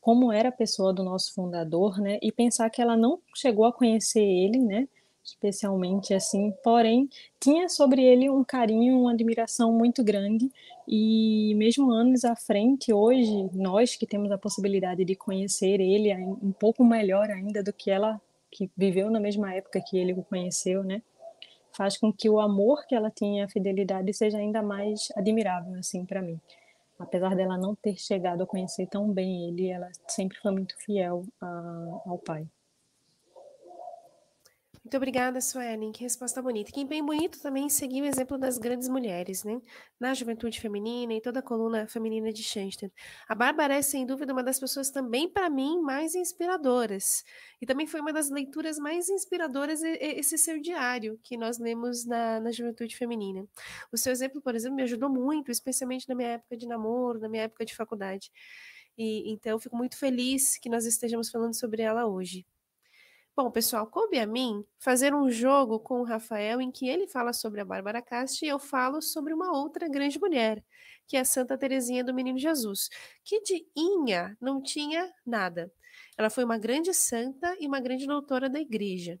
como 0.00 0.32
era 0.32 0.48
a 0.48 0.52
pessoa 0.52 0.92
do 0.92 1.02
nosso 1.02 1.32
fundador, 1.32 1.98
né? 1.98 2.18
E 2.22 2.32
pensar 2.32 2.68
que 2.70 2.82
ela 2.82 2.96
não 2.96 3.20
chegou 3.34 3.64
a 3.64 3.72
conhecer 3.72 4.20
ele, 4.20 4.58
né? 4.58 4.88
Especialmente 5.24 6.12
assim, 6.14 6.52
porém 6.62 7.08
tinha 7.40 7.68
sobre 7.68 8.02
ele 8.02 8.28
um 8.28 8.42
carinho, 8.42 9.00
uma 9.00 9.12
admiração 9.12 9.72
muito 9.72 10.02
grande 10.02 10.50
e 10.86 11.54
mesmo 11.56 11.90
anos 11.92 12.24
à 12.24 12.34
frente, 12.34 12.92
hoje 12.92 13.48
nós 13.52 13.94
que 13.94 14.06
temos 14.06 14.32
a 14.32 14.38
possibilidade 14.38 15.04
de 15.04 15.14
conhecer 15.14 15.80
ele 15.80 16.12
um 16.42 16.52
pouco 16.52 16.84
melhor 16.84 17.30
ainda 17.30 17.62
do 17.62 17.72
que 17.72 17.90
ela 17.90 18.20
que 18.50 18.70
viveu 18.76 19.10
na 19.10 19.18
mesma 19.18 19.54
época 19.54 19.80
que 19.80 19.96
ele 19.96 20.12
o 20.12 20.22
conheceu, 20.22 20.84
né? 20.84 21.02
Faz 21.72 21.96
com 21.96 22.12
que 22.12 22.28
o 22.28 22.38
amor 22.38 22.84
que 22.86 22.94
ela 22.94 23.10
tinha, 23.10 23.46
a 23.46 23.48
fidelidade 23.48 24.12
seja 24.12 24.36
ainda 24.36 24.62
mais 24.62 25.10
admirável 25.16 25.74
assim 25.78 26.04
para 26.04 26.20
mim. 26.20 26.38
Apesar 26.98 27.34
dela 27.34 27.56
não 27.56 27.74
ter 27.74 27.96
chegado 27.96 28.42
a 28.42 28.46
conhecer 28.46 28.86
tão 28.86 29.10
bem 29.10 29.48
ele, 29.48 29.68
ela 29.68 29.90
sempre 30.06 30.36
foi 30.38 30.52
muito 30.52 30.76
fiel 30.76 31.24
a, 31.40 32.00
ao 32.04 32.18
pai. 32.18 32.46
Muito 34.92 34.98
obrigada, 34.98 35.40
Suelen. 35.40 35.90
Que 35.90 36.02
resposta 36.02 36.42
bonita. 36.42 36.70
Quem 36.70 36.86
bem 36.86 37.02
bonito 37.02 37.40
também 37.40 37.66
seguiu 37.70 38.04
o 38.04 38.06
exemplo 38.06 38.36
das 38.36 38.58
grandes 38.58 38.90
mulheres, 38.90 39.42
né? 39.42 39.58
Na 39.98 40.12
juventude 40.12 40.60
feminina 40.60 41.14
e 41.14 41.20
toda 41.22 41.38
a 41.38 41.42
coluna 41.42 41.88
feminina 41.88 42.30
de 42.30 42.42
Schenster. 42.42 42.92
A 43.26 43.34
Bárbara 43.34 43.76
é, 43.76 43.80
sem 43.80 44.04
dúvida, 44.04 44.34
uma 44.34 44.42
das 44.44 44.60
pessoas 44.60 44.90
também, 44.90 45.30
para 45.32 45.48
mim, 45.48 45.80
mais 45.80 46.14
inspiradoras. 46.14 47.24
E 47.58 47.64
também 47.64 47.86
foi 47.86 48.02
uma 48.02 48.12
das 48.12 48.28
leituras 48.28 48.76
mais 48.76 49.08
inspiradoras 49.08 49.80
esse 49.82 50.36
seu 50.36 50.60
diário 50.60 51.18
que 51.22 51.38
nós 51.38 51.58
lemos 51.58 52.04
na, 52.04 52.38
na 52.40 52.52
juventude 52.52 52.94
feminina. 52.94 53.48
O 53.90 53.96
seu 53.96 54.12
exemplo, 54.12 54.42
por 54.42 54.54
exemplo, 54.54 54.76
me 54.76 54.82
ajudou 54.82 55.08
muito, 55.08 55.50
especialmente 55.50 56.06
na 56.06 56.14
minha 56.14 56.32
época 56.32 56.54
de 56.54 56.66
namoro, 56.66 57.18
na 57.18 57.30
minha 57.30 57.44
época 57.44 57.64
de 57.64 57.74
faculdade. 57.74 58.30
E, 58.98 59.32
então, 59.32 59.58
fico 59.58 59.74
muito 59.74 59.96
feliz 59.96 60.58
que 60.58 60.68
nós 60.68 60.84
estejamos 60.84 61.30
falando 61.30 61.58
sobre 61.58 61.80
ela 61.80 62.06
hoje. 62.06 62.44
Bom, 63.34 63.50
pessoal, 63.50 63.86
coube 63.86 64.18
a 64.18 64.26
mim 64.26 64.62
fazer 64.78 65.14
um 65.14 65.30
jogo 65.30 65.80
com 65.80 66.00
o 66.00 66.04
Rafael 66.04 66.60
em 66.60 66.70
que 66.70 66.86
ele 66.86 67.06
fala 67.08 67.32
sobre 67.32 67.62
a 67.62 67.64
Bárbara 67.64 68.02
Castro 68.02 68.44
e 68.44 68.48
eu 68.48 68.58
falo 68.58 69.00
sobre 69.00 69.32
uma 69.32 69.50
outra 69.58 69.88
grande 69.88 70.20
mulher, 70.20 70.62
que 71.08 71.16
é 71.16 71.20
a 71.20 71.24
Santa 71.24 71.56
Teresinha 71.56 72.04
do 72.04 72.12
Menino 72.12 72.38
Jesus, 72.38 72.90
que 73.24 73.40
de 73.40 73.66
Inha 73.74 74.36
não 74.38 74.62
tinha 74.62 75.10
nada. 75.24 75.72
Ela 76.18 76.28
foi 76.28 76.44
uma 76.44 76.58
grande 76.58 76.92
santa 76.92 77.56
e 77.58 77.66
uma 77.66 77.80
grande 77.80 78.06
doutora 78.06 78.50
da 78.50 78.60
igreja. 78.60 79.18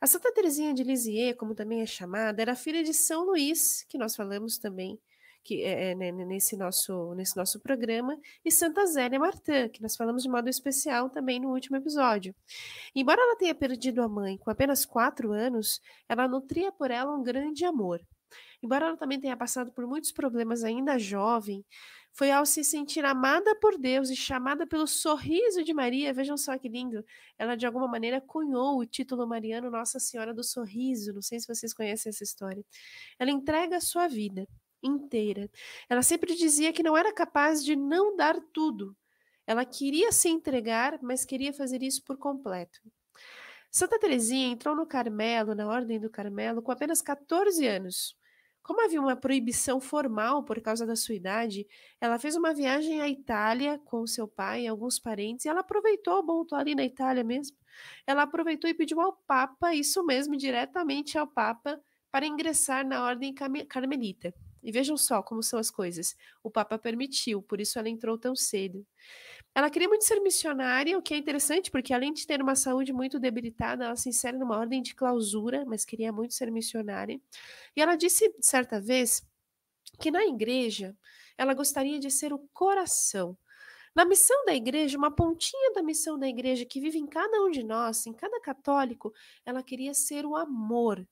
A 0.00 0.06
Santa 0.08 0.32
Teresinha 0.34 0.74
de 0.74 0.82
Lisieux, 0.82 1.36
como 1.36 1.54
também 1.54 1.80
é 1.80 1.86
chamada, 1.86 2.42
era 2.42 2.56
filha 2.56 2.82
de 2.82 2.92
São 2.92 3.24
Luís, 3.24 3.84
que 3.88 3.98
nós 3.98 4.16
falamos 4.16 4.58
também 4.58 4.98
que 5.48 5.62
é, 5.62 5.94
né, 5.94 6.12
nesse, 6.12 6.58
nosso, 6.58 7.14
nesse 7.14 7.34
nosso 7.34 7.58
programa, 7.58 8.14
e 8.44 8.52
Santa 8.52 8.84
Zélia 8.84 9.18
Martã, 9.18 9.66
que 9.66 9.80
nós 9.80 9.96
falamos 9.96 10.22
de 10.22 10.28
modo 10.28 10.46
especial 10.46 11.08
também 11.08 11.40
no 11.40 11.48
último 11.48 11.78
episódio. 11.78 12.34
Embora 12.94 13.22
ela 13.22 13.34
tenha 13.34 13.54
perdido 13.54 14.02
a 14.02 14.08
mãe 14.08 14.36
com 14.36 14.50
apenas 14.50 14.84
quatro 14.84 15.32
anos, 15.32 15.80
ela 16.06 16.28
nutria 16.28 16.70
por 16.70 16.90
ela 16.90 17.16
um 17.16 17.22
grande 17.22 17.64
amor. 17.64 17.98
Embora 18.62 18.88
ela 18.88 18.96
também 18.98 19.18
tenha 19.18 19.38
passado 19.38 19.72
por 19.72 19.86
muitos 19.86 20.12
problemas 20.12 20.64
ainda 20.64 20.98
jovem, 20.98 21.64
foi 22.12 22.30
ao 22.30 22.44
se 22.44 22.62
sentir 22.62 23.02
amada 23.06 23.54
por 23.54 23.78
Deus 23.78 24.10
e 24.10 24.16
chamada 24.16 24.66
pelo 24.66 24.86
sorriso 24.86 25.64
de 25.64 25.72
Maria, 25.72 26.12
vejam 26.12 26.36
só 26.36 26.58
que 26.58 26.68
lindo, 26.68 27.02
ela 27.38 27.56
de 27.56 27.64
alguma 27.64 27.88
maneira 27.88 28.20
cunhou 28.20 28.78
o 28.78 28.84
título 28.84 29.26
mariano 29.26 29.70
Nossa 29.70 29.98
Senhora 29.98 30.34
do 30.34 30.44
Sorriso, 30.44 31.14
não 31.14 31.22
sei 31.22 31.40
se 31.40 31.46
vocês 31.46 31.72
conhecem 31.72 32.10
essa 32.10 32.24
história. 32.24 32.62
Ela 33.18 33.30
entrega 33.30 33.78
a 33.78 33.80
sua 33.80 34.08
vida 34.08 34.46
inteira. 34.82 35.50
Ela 35.88 36.02
sempre 36.02 36.34
dizia 36.34 36.72
que 36.72 36.82
não 36.82 36.96
era 36.96 37.12
capaz 37.12 37.64
de 37.64 37.76
não 37.76 38.16
dar 38.16 38.40
tudo. 38.52 38.96
Ela 39.46 39.64
queria 39.64 40.12
se 40.12 40.28
entregar, 40.28 40.98
mas 41.02 41.24
queria 41.24 41.52
fazer 41.52 41.82
isso 41.82 42.02
por 42.04 42.18
completo. 42.18 42.80
Santa 43.70 43.98
Teresinha 43.98 44.48
entrou 44.48 44.74
no 44.74 44.86
Carmelo, 44.86 45.54
na 45.54 45.66
Ordem 45.66 46.00
do 46.00 46.10
Carmelo, 46.10 46.62
com 46.62 46.72
apenas 46.72 47.02
14 47.02 47.66
anos. 47.66 48.16
Como 48.62 48.82
havia 48.82 49.00
uma 49.00 49.16
proibição 49.16 49.80
formal 49.80 50.44
por 50.44 50.60
causa 50.60 50.86
da 50.86 50.94
sua 50.94 51.14
idade, 51.14 51.66
ela 51.98 52.18
fez 52.18 52.36
uma 52.36 52.52
viagem 52.52 53.00
à 53.00 53.08
Itália 53.08 53.78
com 53.84 54.06
seu 54.06 54.28
pai 54.28 54.64
e 54.64 54.66
alguns 54.66 54.98
parentes, 54.98 55.46
e 55.46 55.48
ela 55.48 55.60
aproveitou, 55.60 56.22
bom, 56.22 56.42
estou 56.42 56.58
ali 56.58 56.74
na 56.74 56.84
Itália 56.84 57.24
mesmo, 57.24 57.56
ela 58.06 58.24
aproveitou 58.24 58.68
e 58.68 58.74
pediu 58.74 59.00
ao 59.00 59.14
Papa, 59.26 59.74
isso 59.74 60.04
mesmo, 60.04 60.36
diretamente 60.36 61.16
ao 61.16 61.26
Papa, 61.26 61.80
para 62.10 62.26
ingressar 62.26 62.86
na 62.86 63.04
Ordem 63.04 63.34
Carmelita. 63.34 64.34
E 64.68 64.70
vejam 64.70 64.98
só 64.98 65.22
como 65.22 65.42
são 65.42 65.58
as 65.58 65.70
coisas. 65.70 66.14
O 66.42 66.50
Papa 66.50 66.78
permitiu, 66.78 67.40
por 67.40 67.58
isso 67.58 67.78
ela 67.78 67.88
entrou 67.88 68.18
tão 68.18 68.36
cedo. 68.36 68.86
Ela 69.54 69.70
queria 69.70 69.88
muito 69.88 70.04
ser 70.04 70.20
missionária, 70.20 70.98
o 70.98 71.00
que 71.00 71.14
é 71.14 71.16
interessante, 71.16 71.70
porque 71.70 71.94
além 71.94 72.12
de 72.12 72.26
ter 72.26 72.42
uma 72.42 72.54
saúde 72.54 72.92
muito 72.92 73.18
debilitada, 73.18 73.86
ela 73.86 73.96
se 73.96 74.10
insere 74.10 74.36
numa 74.36 74.58
ordem 74.58 74.82
de 74.82 74.94
clausura, 74.94 75.64
mas 75.64 75.86
queria 75.86 76.12
muito 76.12 76.34
ser 76.34 76.52
missionária. 76.52 77.18
E 77.74 77.80
ela 77.80 77.96
disse 77.96 78.30
certa 78.42 78.78
vez 78.78 79.26
que 79.98 80.10
na 80.10 80.22
igreja 80.26 80.94
ela 81.38 81.54
gostaria 81.54 81.98
de 81.98 82.10
ser 82.10 82.34
o 82.34 82.38
coração. 82.52 83.38
Na 83.94 84.04
missão 84.04 84.44
da 84.44 84.54
igreja, 84.54 84.98
uma 84.98 85.10
pontinha 85.10 85.72
da 85.72 85.82
missão 85.82 86.18
da 86.18 86.28
igreja 86.28 86.66
que 86.66 86.78
vive 86.78 86.98
em 86.98 87.06
cada 87.06 87.42
um 87.42 87.50
de 87.50 87.62
nós, 87.62 88.06
em 88.06 88.12
cada 88.12 88.38
católico, 88.38 89.14
ela 89.46 89.62
queria 89.62 89.94
ser 89.94 90.26
o 90.26 90.36
amor, 90.36 91.08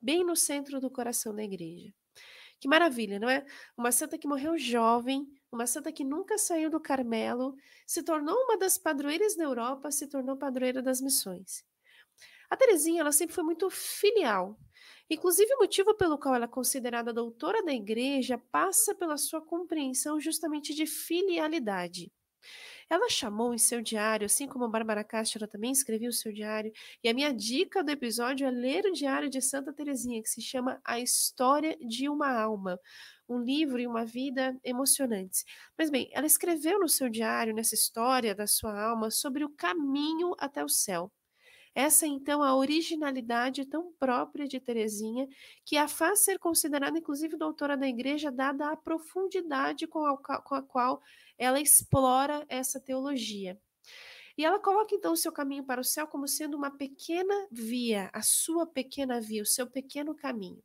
bem 0.00 0.24
no 0.24 0.36
centro 0.36 0.80
do 0.80 0.88
coração 0.88 1.34
da 1.34 1.42
igreja. 1.42 1.92
Que 2.62 2.68
maravilha, 2.68 3.18
não 3.18 3.28
é? 3.28 3.44
Uma 3.76 3.90
santa 3.90 4.16
que 4.16 4.28
morreu 4.28 4.56
jovem, 4.56 5.26
uma 5.50 5.66
santa 5.66 5.90
que 5.90 6.04
nunca 6.04 6.38
saiu 6.38 6.70
do 6.70 6.78
Carmelo, 6.78 7.56
se 7.84 8.04
tornou 8.04 8.36
uma 8.36 8.56
das 8.56 8.78
padroeiras 8.78 9.36
da 9.36 9.42
Europa, 9.42 9.90
se 9.90 10.06
tornou 10.06 10.36
padroeira 10.36 10.80
das 10.80 11.00
missões. 11.00 11.64
A 12.48 12.56
Terezinha, 12.56 13.00
ela 13.00 13.10
sempre 13.10 13.34
foi 13.34 13.42
muito 13.42 13.68
filial. 13.68 14.56
Inclusive, 15.10 15.52
o 15.54 15.58
motivo 15.58 15.92
pelo 15.96 16.16
qual 16.16 16.36
ela 16.36 16.44
é 16.44 16.48
considerada 16.48 17.12
doutora 17.12 17.64
da 17.64 17.72
igreja 17.72 18.38
passa 18.52 18.94
pela 18.94 19.16
sua 19.16 19.44
compreensão 19.44 20.20
justamente 20.20 20.72
de 20.72 20.86
filialidade. 20.86 22.12
Ela 22.92 23.08
chamou 23.08 23.54
em 23.54 23.58
seu 23.58 23.80
diário, 23.80 24.26
assim 24.26 24.46
como 24.46 24.66
a 24.66 24.68
Bárbara 24.68 25.02
Castro 25.02 25.48
também 25.48 25.72
escreveu 25.72 26.10
o 26.10 26.12
seu 26.12 26.30
diário, 26.30 26.70
e 27.02 27.08
a 27.08 27.14
minha 27.14 27.32
dica 27.32 27.82
do 27.82 27.90
episódio 27.90 28.46
é 28.46 28.50
ler 28.50 28.84
o 28.84 28.92
diário 28.92 29.30
de 29.30 29.40
Santa 29.40 29.72
Teresinha, 29.72 30.22
que 30.22 30.28
se 30.28 30.42
chama 30.42 30.78
A 30.84 31.00
História 31.00 31.74
de 31.80 32.06
uma 32.10 32.30
Alma, 32.30 32.78
um 33.26 33.40
livro 33.40 33.80
e 33.80 33.86
uma 33.86 34.04
vida 34.04 34.54
emocionantes. 34.62 35.42
Mas 35.78 35.88
bem, 35.88 36.10
ela 36.12 36.26
escreveu 36.26 36.78
no 36.80 36.88
seu 36.88 37.08
diário, 37.08 37.54
nessa 37.54 37.74
história 37.74 38.34
da 38.34 38.46
sua 38.46 38.78
alma, 38.78 39.10
sobre 39.10 39.42
o 39.42 39.48
caminho 39.48 40.34
até 40.38 40.62
o 40.62 40.68
céu. 40.68 41.10
Essa 41.74 42.06
então 42.06 42.42
a 42.42 42.54
originalidade 42.54 43.64
tão 43.64 43.92
própria 43.92 44.46
de 44.46 44.60
Teresinha, 44.60 45.26
que 45.64 45.76
a 45.76 45.88
faz 45.88 46.20
ser 46.20 46.38
considerada 46.38 46.98
inclusive 46.98 47.36
doutora 47.36 47.76
da 47.76 47.88
igreja, 47.88 48.30
dada 48.30 48.70
a 48.70 48.76
profundidade 48.76 49.86
com 49.86 50.04
a, 50.04 50.16
com 50.16 50.54
a 50.54 50.62
qual 50.62 51.00
ela 51.38 51.60
explora 51.60 52.44
essa 52.48 52.78
teologia. 52.78 53.58
E 54.36 54.44
ela 54.44 54.58
coloca 54.58 54.94
então 54.94 55.12
o 55.12 55.16
seu 55.16 55.32
caminho 55.32 55.64
para 55.64 55.80
o 55.80 55.84
céu 55.84 56.06
como 56.06 56.28
sendo 56.28 56.56
uma 56.56 56.70
pequena 56.70 57.48
via, 57.50 58.10
a 58.12 58.22
sua 58.22 58.66
pequena 58.66 59.20
via, 59.20 59.42
o 59.42 59.46
seu 59.46 59.66
pequeno 59.66 60.14
caminho. 60.14 60.62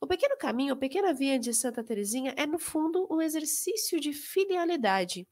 O 0.00 0.06
pequeno 0.06 0.36
caminho, 0.38 0.74
a 0.74 0.76
pequena 0.76 1.12
via 1.12 1.38
de 1.38 1.52
Santa 1.52 1.82
Teresinha 1.82 2.32
é 2.36 2.46
no 2.46 2.58
fundo 2.58 3.06
um 3.10 3.20
exercício 3.20 3.98
de 3.98 4.12
filialidade, 4.12 5.26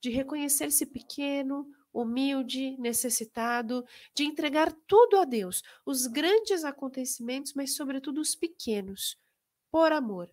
de 0.00 0.10
reconhecer-se 0.10 0.86
pequeno, 0.86 1.66
humilde, 1.92 2.76
necessitado, 2.78 3.84
de 4.14 4.24
entregar 4.24 4.72
tudo 4.86 5.18
a 5.18 5.24
Deus, 5.24 5.62
os 5.84 6.06
grandes 6.06 6.64
acontecimentos, 6.64 7.52
mas 7.54 7.74
sobretudo 7.74 8.20
os 8.20 8.34
pequenos, 8.34 9.18
por 9.70 9.92
amor. 9.92 10.32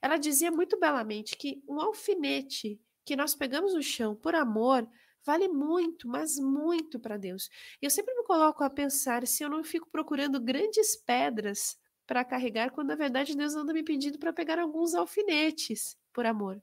Ela 0.00 0.16
dizia 0.16 0.50
muito 0.50 0.78
belamente 0.78 1.36
que 1.36 1.62
um 1.68 1.80
alfinete 1.80 2.80
que 3.04 3.16
nós 3.16 3.34
pegamos 3.34 3.74
no 3.74 3.82
chão 3.82 4.14
por 4.14 4.34
amor 4.34 4.88
vale 5.24 5.48
muito, 5.48 6.08
mas 6.08 6.38
muito 6.38 6.98
para 6.98 7.16
Deus. 7.16 7.50
Eu 7.82 7.90
sempre 7.90 8.14
me 8.14 8.24
coloco 8.24 8.62
a 8.64 8.70
pensar 8.70 9.26
se 9.26 9.42
eu 9.42 9.50
não 9.50 9.64
fico 9.64 9.90
procurando 9.90 10.40
grandes 10.40 10.96
pedras 10.96 11.76
para 12.06 12.24
carregar, 12.24 12.70
quando 12.70 12.88
na 12.88 12.94
verdade 12.94 13.36
Deus 13.36 13.54
anda 13.54 13.72
me 13.72 13.82
pedindo 13.82 14.18
para 14.18 14.32
pegar 14.32 14.58
alguns 14.58 14.94
alfinetes 14.94 15.96
por 16.12 16.24
amor. 16.24 16.62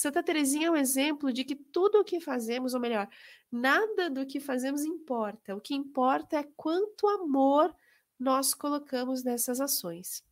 Santa 0.00 0.22
Teresinha 0.22 0.68
é 0.68 0.70
um 0.70 0.76
exemplo 0.76 1.30
de 1.30 1.44
que 1.44 1.54
tudo 1.54 2.00
o 2.00 2.04
que 2.04 2.20
fazemos, 2.20 2.72
ou 2.72 2.80
melhor, 2.80 3.06
nada 3.52 4.08
do 4.08 4.24
que 4.24 4.40
fazemos 4.40 4.82
importa. 4.82 5.54
O 5.54 5.60
que 5.60 5.74
importa 5.74 6.38
é 6.38 6.48
quanto 6.56 7.06
amor 7.06 7.76
nós 8.18 8.54
colocamos 8.54 9.22
nessas 9.22 9.60
ações. 9.60 10.24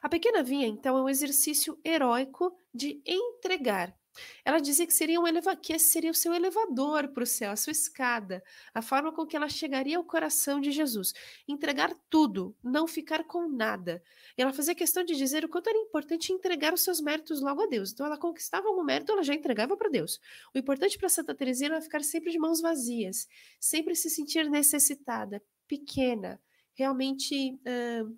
A 0.00 0.08
pequena 0.08 0.42
vinha, 0.42 0.66
então, 0.66 0.96
é 0.96 1.02
um 1.02 1.08
exercício 1.08 1.78
heróico 1.84 2.58
de 2.72 3.02
entregar. 3.04 3.94
Ela 4.44 4.58
dizia 4.58 4.86
que 4.86 4.92
seria, 4.92 5.20
um 5.20 5.26
eleva... 5.26 5.54
que 5.56 5.72
esse 5.72 5.86
seria 5.86 6.10
o 6.10 6.14
seu 6.14 6.34
elevador 6.34 7.08
para 7.08 7.22
o 7.22 7.26
céu, 7.26 7.50
a 7.50 7.56
sua 7.56 7.70
escada, 7.70 8.42
a 8.74 8.82
forma 8.82 9.12
com 9.12 9.26
que 9.26 9.36
ela 9.36 9.48
chegaria 9.48 9.96
ao 9.96 10.04
coração 10.04 10.60
de 10.60 10.70
Jesus. 10.70 11.12
Entregar 11.48 11.94
tudo, 12.08 12.56
não 12.62 12.86
ficar 12.86 13.24
com 13.24 13.48
nada. 13.48 14.02
E 14.36 14.42
ela 14.42 14.52
fazia 14.52 14.74
questão 14.74 15.04
de 15.04 15.14
dizer 15.14 15.44
o 15.44 15.48
quanto 15.48 15.68
era 15.68 15.78
importante 15.78 16.32
entregar 16.32 16.74
os 16.74 16.82
seus 16.82 17.00
méritos 17.00 17.40
logo 17.40 17.62
a 17.62 17.66
Deus. 17.66 17.92
Então, 17.92 18.06
ela 18.06 18.18
conquistava 18.18 18.68
algum 18.68 18.84
mérito, 18.84 19.12
ela 19.12 19.22
já 19.22 19.34
entregava 19.34 19.76
para 19.76 19.88
Deus. 19.88 20.20
O 20.54 20.58
importante 20.58 20.98
para 20.98 21.08
Santa 21.08 21.34
Teresinha 21.34 21.70
era 21.70 21.80
ficar 21.80 22.02
sempre 22.02 22.30
de 22.30 22.38
mãos 22.38 22.60
vazias, 22.60 23.28
sempre 23.60 23.94
se 23.94 24.10
sentir 24.10 24.48
necessitada, 24.50 25.42
pequena, 25.66 26.40
realmente 26.74 27.52
uh, 27.54 28.16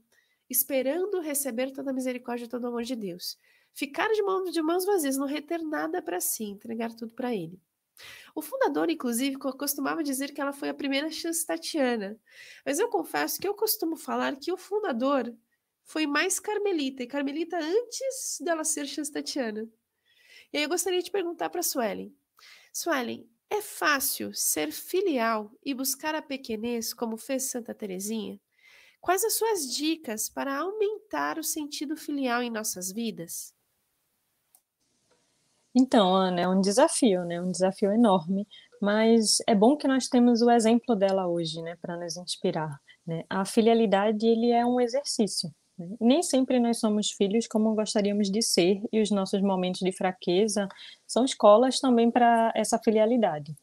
esperando 0.48 1.20
receber 1.20 1.72
toda 1.72 1.90
a 1.90 1.94
misericórdia 1.94 2.46
e 2.46 2.48
todo 2.48 2.64
o 2.64 2.68
amor 2.68 2.82
de 2.82 2.96
Deus. 2.96 3.36
Ficar 3.75 4.08
de, 4.08 4.22
mão, 4.22 4.44
de 4.44 4.60
mãos 4.62 4.84
vazias, 4.84 5.16
não 5.16 5.26
reter 5.26 5.62
nada 5.62 6.02
para 6.02 6.20
si, 6.20 6.44
entregar 6.44 6.92
tudo 6.94 7.12
para 7.12 7.34
ele. 7.34 7.60
O 8.34 8.42
fundador, 8.42 8.90
inclusive, 8.90 9.37
costumava 9.37 10.02
dizer 10.02 10.32
que 10.32 10.40
ela 10.40 10.52
foi 10.52 10.68
a 10.68 10.75
primeira 10.75 11.08
Tatiana. 11.46 12.18
Mas 12.64 12.78
eu 12.78 12.88
confesso 12.88 13.40
que 13.40 13.48
eu 13.48 13.54
costumo 13.54 13.96
falar 13.96 14.37
que 14.37 14.52
o 14.52 14.56
fundador 14.56 15.34
foi 15.84 16.06
mais 16.06 16.38
carmelita, 16.38 17.02
e 17.02 17.06
carmelita 17.06 17.58
antes 17.58 18.38
dela 18.40 18.62
ser 18.64 18.87
Tatiana. 19.12 19.68
E 20.52 20.58
aí 20.58 20.64
eu 20.64 20.68
gostaria 20.68 21.02
de 21.02 21.10
perguntar 21.10 21.50
para 21.50 21.62
Suelen. 21.62 22.14
Suelen, 22.72 23.28
é 23.50 23.62
fácil 23.62 24.34
ser 24.34 24.70
filial 24.70 25.50
e 25.64 25.72
buscar 25.72 26.14
a 26.14 26.22
pequenez 26.22 26.92
como 26.92 27.16
fez 27.16 27.44
Santa 27.44 27.75
Teresinha? 27.75 28.38
Quais 29.00 29.25
as 29.25 29.34
suas 29.34 29.75
dicas 29.75 30.28
para 30.28 30.58
aumentar 30.58 31.38
o 31.38 31.44
sentido 31.44 31.96
filial 31.96 32.42
em 32.42 32.50
nossas 32.50 32.92
vidas? 32.92 33.54
Então, 35.75 36.14
Ana, 36.14 36.40
é 36.40 36.48
um 36.48 36.60
desafio, 36.60 37.25
né? 37.25 37.40
Um 37.40 37.50
desafio 37.50 37.92
enorme, 37.92 38.46
mas 38.80 39.38
é 39.46 39.54
bom 39.54 39.76
que 39.76 39.88
nós 39.88 40.08
temos 40.08 40.42
o 40.42 40.50
exemplo 40.50 40.96
dela 40.96 41.26
hoje, 41.26 41.60
né, 41.62 41.76
para 41.80 41.96
nos 41.96 42.16
inspirar. 42.16 42.80
Né? 43.06 43.25
A 43.28 43.44
filialidade 43.44 44.26
ele 44.26 44.50
é 44.50 44.64
um 44.64 44.80
exercício. 44.80 45.50
Né? 45.78 45.88
Nem 46.00 46.22
sempre 46.22 46.60
nós 46.60 46.78
somos 46.78 47.10
filhos 47.10 47.46
como 47.46 47.75
gostaríamos 47.75 48.30
de 48.30 48.42
ser, 48.42 48.80
e 48.92 49.00
os 49.00 49.10
nossos 49.10 49.40
momentos 49.42 49.80
de 49.80 49.92
fraqueza 49.92 50.68
são 51.06 51.25
escolas 51.25 51.80
também 51.80 52.10
para 52.10 52.52
essa 52.54 52.78
filialidade. 52.78 53.54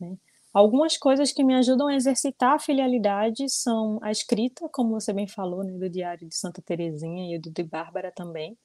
Né? 0.00 0.16
Algumas 0.52 0.96
coisas 0.96 1.32
que 1.32 1.44
me 1.44 1.54
ajudam 1.54 1.88
a 1.88 1.94
exercitar 1.94 2.54
a 2.54 2.58
filialidade 2.58 3.46
são 3.50 3.98
a 4.02 4.10
escrita, 4.10 4.68
como 4.70 4.98
você 4.98 5.12
bem 5.12 5.28
falou, 5.28 5.62
né, 5.62 5.72
do 5.72 5.90
Diário 5.90 6.26
de 6.26 6.34
Santa 6.34 6.62
Teresinha 6.62 7.36
e 7.36 7.38
do 7.38 7.50
de 7.50 7.62
Bárbara 7.62 8.10
também. 8.10 8.56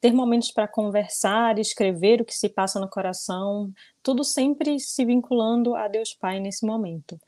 Ter 0.00 0.12
momentos 0.12 0.50
para 0.50 0.66
conversar, 0.66 1.58
escrever 1.58 2.22
o 2.22 2.24
que 2.24 2.34
se 2.34 2.48
passa 2.48 2.80
no 2.80 2.88
coração, 2.88 3.72
tudo 4.02 4.24
sempre 4.24 4.80
se 4.80 5.04
vinculando 5.04 5.74
a 5.74 5.88
Deus 5.88 6.14
Pai 6.14 6.40
nesse 6.40 6.64
momento. 6.64 7.20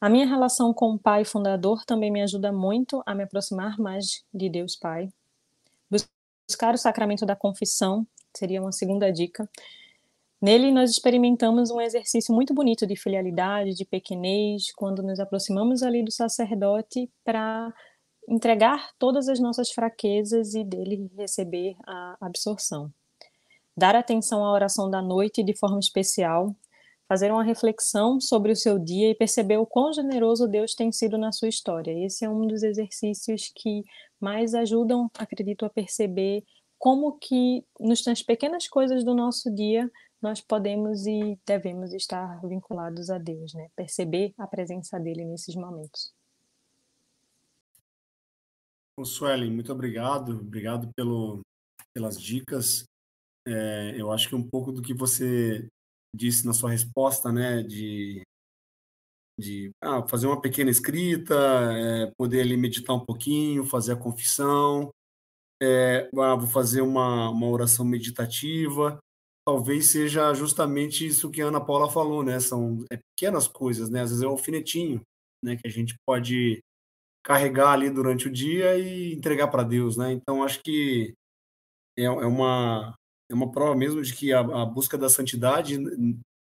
A 0.00 0.08
minha 0.08 0.26
relação 0.26 0.74
com 0.74 0.94
o 0.94 0.98
Pai 0.98 1.24
Fundador 1.24 1.84
também 1.84 2.10
me 2.10 2.22
ajuda 2.22 2.50
muito 2.50 3.02
a 3.06 3.14
me 3.14 3.22
aproximar 3.22 3.78
mais 3.78 4.24
de 4.34 4.48
Deus 4.48 4.74
Pai. 4.74 5.08
Buscar 6.48 6.74
o 6.74 6.78
sacramento 6.78 7.24
da 7.24 7.36
confissão 7.36 8.06
seria 8.34 8.60
uma 8.60 8.72
segunda 8.72 9.12
dica. 9.12 9.48
Nele, 10.40 10.72
nós 10.72 10.90
experimentamos 10.90 11.70
um 11.70 11.80
exercício 11.80 12.34
muito 12.34 12.52
bonito 12.52 12.84
de 12.84 12.96
filialidade, 12.96 13.76
de 13.76 13.84
pequenez, 13.84 14.72
quando 14.74 15.00
nos 15.00 15.20
aproximamos 15.20 15.84
ali 15.84 16.02
do 16.02 16.10
sacerdote 16.10 17.08
para 17.24 17.72
entregar 18.28 18.90
todas 18.98 19.28
as 19.28 19.40
nossas 19.40 19.70
fraquezas 19.70 20.54
e 20.54 20.64
dele 20.64 21.10
receber 21.16 21.76
a 21.86 22.16
absorção. 22.20 22.92
Dar 23.76 23.96
atenção 23.96 24.44
à 24.44 24.52
oração 24.52 24.90
da 24.90 25.00
noite 25.00 25.42
de 25.42 25.56
forma 25.56 25.78
especial, 25.78 26.54
fazer 27.08 27.30
uma 27.30 27.42
reflexão 27.42 28.20
sobre 28.20 28.52
o 28.52 28.56
seu 28.56 28.78
dia 28.78 29.10
e 29.10 29.14
perceber 29.14 29.58
o 29.58 29.66
quão 29.66 29.92
generoso 29.92 30.48
Deus 30.48 30.74
tem 30.74 30.90
sido 30.92 31.18
na 31.18 31.32
sua 31.32 31.48
história. 31.48 31.92
Esse 32.04 32.24
é 32.24 32.28
um 32.30 32.46
dos 32.46 32.62
exercícios 32.62 33.52
que 33.54 33.82
mais 34.20 34.54
ajudam, 34.54 35.10
acredito, 35.18 35.64
a 35.64 35.70
perceber 35.70 36.44
como 36.78 37.12
que 37.18 37.64
nas 37.78 38.22
pequenas 38.22 38.66
coisas 38.68 39.04
do 39.04 39.14
nosso 39.14 39.54
dia 39.54 39.90
nós 40.22 40.40
podemos 40.40 41.06
e 41.06 41.38
devemos 41.44 41.92
estar 41.92 42.40
vinculados 42.46 43.10
a 43.10 43.18
Deus, 43.18 43.52
né? 43.52 43.68
Perceber 43.74 44.32
a 44.38 44.46
presença 44.46 44.98
dele 44.98 45.24
nesses 45.24 45.54
momentos. 45.56 46.14
Suelen, 49.04 49.50
muito 49.50 49.72
obrigado, 49.72 50.40
obrigado 50.40 50.90
pelo, 50.94 51.40
pelas 51.94 52.20
dicas. 52.20 52.84
É, 53.46 53.94
eu 53.96 54.12
acho 54.12 54.28
que 54.28 54.34
um 54.34 54.46
pouco 54.46 54.70
do 54.70 54.82
que 54.82 54.94
você 54.94 55.66
disse 56.14 56.46
na 56.46 56.52
sua 56.52 56.70
resposta, 56.70 57.32
né, 57.32 57.62
de, 57.62 58.22
de 59.40 59.70
ah, 59.82 60.06
fazer 60.06 60.26
uma 60.26 60.40
pequena 60.40 60.70
escrita, 60.70 61.34
é, 61.34 62.12
poder 62.18 62.42
ali 62.42 62.56
meditar 62.56 62.94
um 62.94 63.04
pouquinho, 63.04 63.64
fazer 63.64 63.92
a 63.92 63.96
confissão, 63.96 64.90
é, 65.60 66.10
ah, 66.14 66.36
vou 66.36 66.48
fazer 66.48 66.82
uma, 66.82 67.30
uma 67.30 67.48
oração 67.48 67.84
meditativa, 67.84 68.98
talvez 69.46 69.90
seja 69.90 70.34
justamente 70.34 71.06
isso 71.06 71.30
que 71.30 71.40
a 71.40 71.46
Ana 71.46 71.64
Paula 71.64 71.90
falou, 71.90 72.22
né? 72.22 72.38
São 72.40 72.84
é, 72.90 72.98
pequenas 72.98 73.48
coisas, 73.48 73.88
né? 73.88 74.02
Às 74.02 74.10
vezes 74.10 74.22
é 74.22 74.28
um 74.28 74.32
alfinetinho, 74.32 75.00
né? 75.42 75.56
Que 75.56 75.66
a 75.66 75.70
gente 75.70 75.94
pode 76.06 76.62
carregar 77.24 77.72
ali 77.72 77.90
durante 77.90 78.28
o 78.28 78.32
dia 78.32 78.78
e 78.78 79.14
entregar 79.14 79.48
para 79.48 79.62
Deus, 79.62 79.96
né? 79.96 80.12
Então 80.12 80.42
acho 80.42 80.60
que 80.62 81.14
é, 81.96 82.04
é, 82.04 82.08
uma 82.08 82.94
é 83.30 83.34
uma 83.34 83.50
prova 83.50 83.74
mesmo 83.76 84.02
de 84.02 84.14
que 84.14 84.32
a, 84.32 84.40
a 84.40 84.66
busca 84.66 84.98
da 84.98 85.08
santidade 85.08 85.78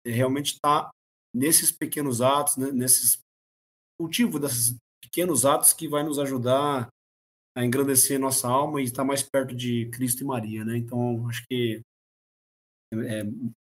realmente 0.05 0.55
está 0.55 0.91
nesses 1.35 1.71
pequenos 1.71 2.21
atos, 2.21 2.57
né? 2.57 2.73
nesses 2.73 3.19
cultivo 3.99 4.39
desses 4.39 4.77
pequenos 5.03 5.45
atos 5.45 5.73
que 5.73 5.89
vai 5.89 6.03
nos 6.03 6.19
ajudar 6.19 6.89
a 7.57 7.65
engrandecer 7.65 8.19
nossa 8.19 8.49
alma 8.49 8.81
e 8.81 8.85
estar 8.85 9.05
mais 9.05 9.23
perto 9.23 9.55
de 9.55 9.89
Cristo 9.91 10.23
e 10.23 10.27
Maria, 10.27 10.65
né? 10.65 10.77
Então 10.77 11.29
acho 11.29 11.45
que 11.47 11.83
é 12.93 13.23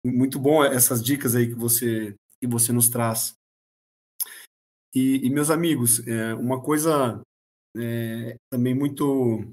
muito 0.04 0.38
bom 0.38 0.64
essas 0.64 1.02
dicas 1.02 1.34
aí 1.34 1.46
que 1.46 1.54
você 1.54 2.14
que 2.40 2.46
você 2.46 2.72
nos 2.72 2.88
traz. 2.88 3.34
E, 4.96 5.26
e 5.26 5.28
meus 5.28 5.50
amigos, 5.50 6.00
é, 6.08 6.32
uma 6.32 6.58
coisa 6.58 7.20
é, 7.76 8.34
também 8.50 8.74
muito 8.74 9.44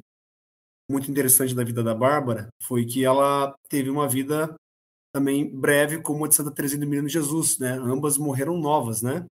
muito 0.89 1.11
interessante 1.11 1.53
da 1.53 1.65
vida 1.65 1.83
da 1.83 1.93
Bárbara 1.93 2.47
foi 2.61 2.85
que 2.85 3.03
ela 3.03 3.53
teve 3.67 3.89
uma 3.89 4.07
vida 4.07 4.55
também 5.13 5.53
breve 5.53 6.01
como 6.01 6.23
a 6.23 6.29
de 6.29 6.35
Santa 6.35 6.49
Teresinha 6.49 6.79
do 6.79 6.89
Menino 6.89 7.09
Jesus, 7.09 7.59
né? 7.59 7.73
Ambas 7.73 8.17
morreram 8.17 8.57
novas, 8.57 9.01
né? 9.01 9.25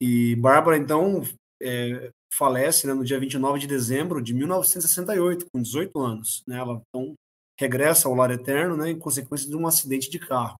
E 0.00 0.36
Bárbara 0.36 0.76
então 0.76 1.22
é, 1.60 2.12
falece 2.32 2.86
né, 2.86 2.94
no 2.94 3.04
dia 3.04 3.18
29 3.18 3.58
de 3.58 3.66
dezembro 3.66 4.22
de 4.22 4.32
1968, 4.34 5.46
com 5.52 5.60
18 5.60 5.98
anos, 5.98 6.44
né? 6.46 6.58
Ela 6.58 6.80
então 6.88 7.14
regressa 7.58 8.06
ao 8.06 8.14
lar 8.14 8.30
eterno, 8.30 8.76
né, 8.76 8.90
em 8.90 8.98
consequência 8.98 9.48
de 9.48 9.56
um 9.56 9.66
acidente 9.66 10.08
de 10.08 10.20
carro. 10.20 10.54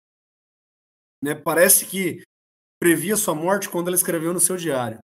Né, 1.23 1.37
parece 1.37 1.87
que 1.87 2.25
previa 2.83 3.17
sua 3.17 3.33
morte 3.33 3.71
quando 3.71 3.87
ela 3.87 3.95
escreveu 3.95 4.35
no 4.35 4.41
seu 4.41 4.57
diário. 4.57 4.99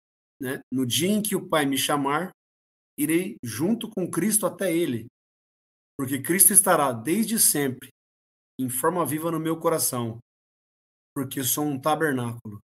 Né, 0.41 0.61
no 0.73 0.87
dia 0.87 1.09
em 1.09 1.21
que 1.21 1.35
o 1.35 1.49
Pai 1.49 1.67
me 1.67 1.77
chamar, 1.77 2.31
irei 2.97 3.37
junto 3.43 3.91
com 3.91 4.09
Cristo 4.09 4.47
até 4.47 4.73
Ele, 4.73 5.09
porque 5.99 6.23
Cristo 6.23 6.53
estará 6.53 6.93
desde 6.93 7.37
sempre 7.37 7.89
em 8.61 8.69
forma 8.69 9.05
viva 9.05 9.29
no 9.33 9.41
meu 9.41 9.59
coração, 9.59 10.21
porque 11.17 11.43
sou 11.43 11.65
um 11.65 11.81
tabernáculo. 11.81 12.61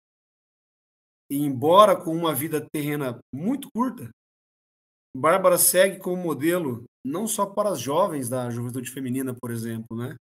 E 1.32 1.38
embora 1.38 1.95
com 1.95 2.15
uma 2.15 2.34
vida 2.34 2.63
terrena 2.72 3.19
muito 3.34 3.67
curta, 3.74 4.12
Bárbara 5.17 5.58
segue 5.58 5.98
como 5.98 6.22
modelo 6.22 6.84
não 7.04 7.26
só 7.26 7.48
para 7.48 7.69
as 7.69 7.82
jovens 7.82 8.30
da 8.30 8.52
juventude 8.52 8.91
feminina, 8.91 9.34
por 9.34 9.50
exemplo, 9.50 9.98
né? 9.98 10.15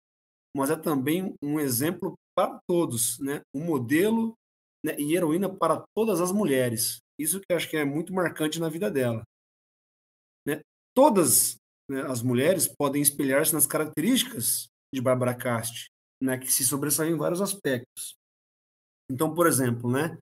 mas 0.57 0.70
é 0.70 0.77
também 0.77 1.35
um 1.42 1.59
exemplo 1.59 2.14
para 2.37 2.61
todos, 2.68 3.18
né? 3.18 3.40
um 3.53 3.64
modelo 3.64 4.37
né? 4.87 4.94
e 4.99 5.16
heroína 5.16 5.53
para 5.53 5.85
todas 5.94 6.20
as 6.20 6.31
mulheres. 6.31 6.99
Isso 7.18 7.40
que 7.40 7.46
eu 7.51 7.57
acho 7.57 7.68
que 7.68 7.77
é 7.77 7.85
muito 7.85 8.14
marcante 8.14 8.61
na 8.61 8.68
vida 8.68 8.88
dela. 8.88 9.25
Né? 10.46 10.61
Todas 10.94 11.57
né, 11.90 12.03
as 12.03 12.22
mulheres 12.22 12.68
podem 12.68 13.03
espelhar-se 13.03 13.53
nas 13.53 13.66
características 13.66 14.68
de 14.94 15.01
Bárbara 15.01 15.35
Cast, 15.35 15.87
né, 16.22 16.38
que 16.38 16.51
se 16.51 16.64
sobressaem 16.64 17.12
em 17.12 17.16
vários 17.16 17.40
aspectos. 17.40 18.14
Então, 19.11 19.35
por 19.35 19.46
exemplo, 19.46 19.90
né, 19.90 20.16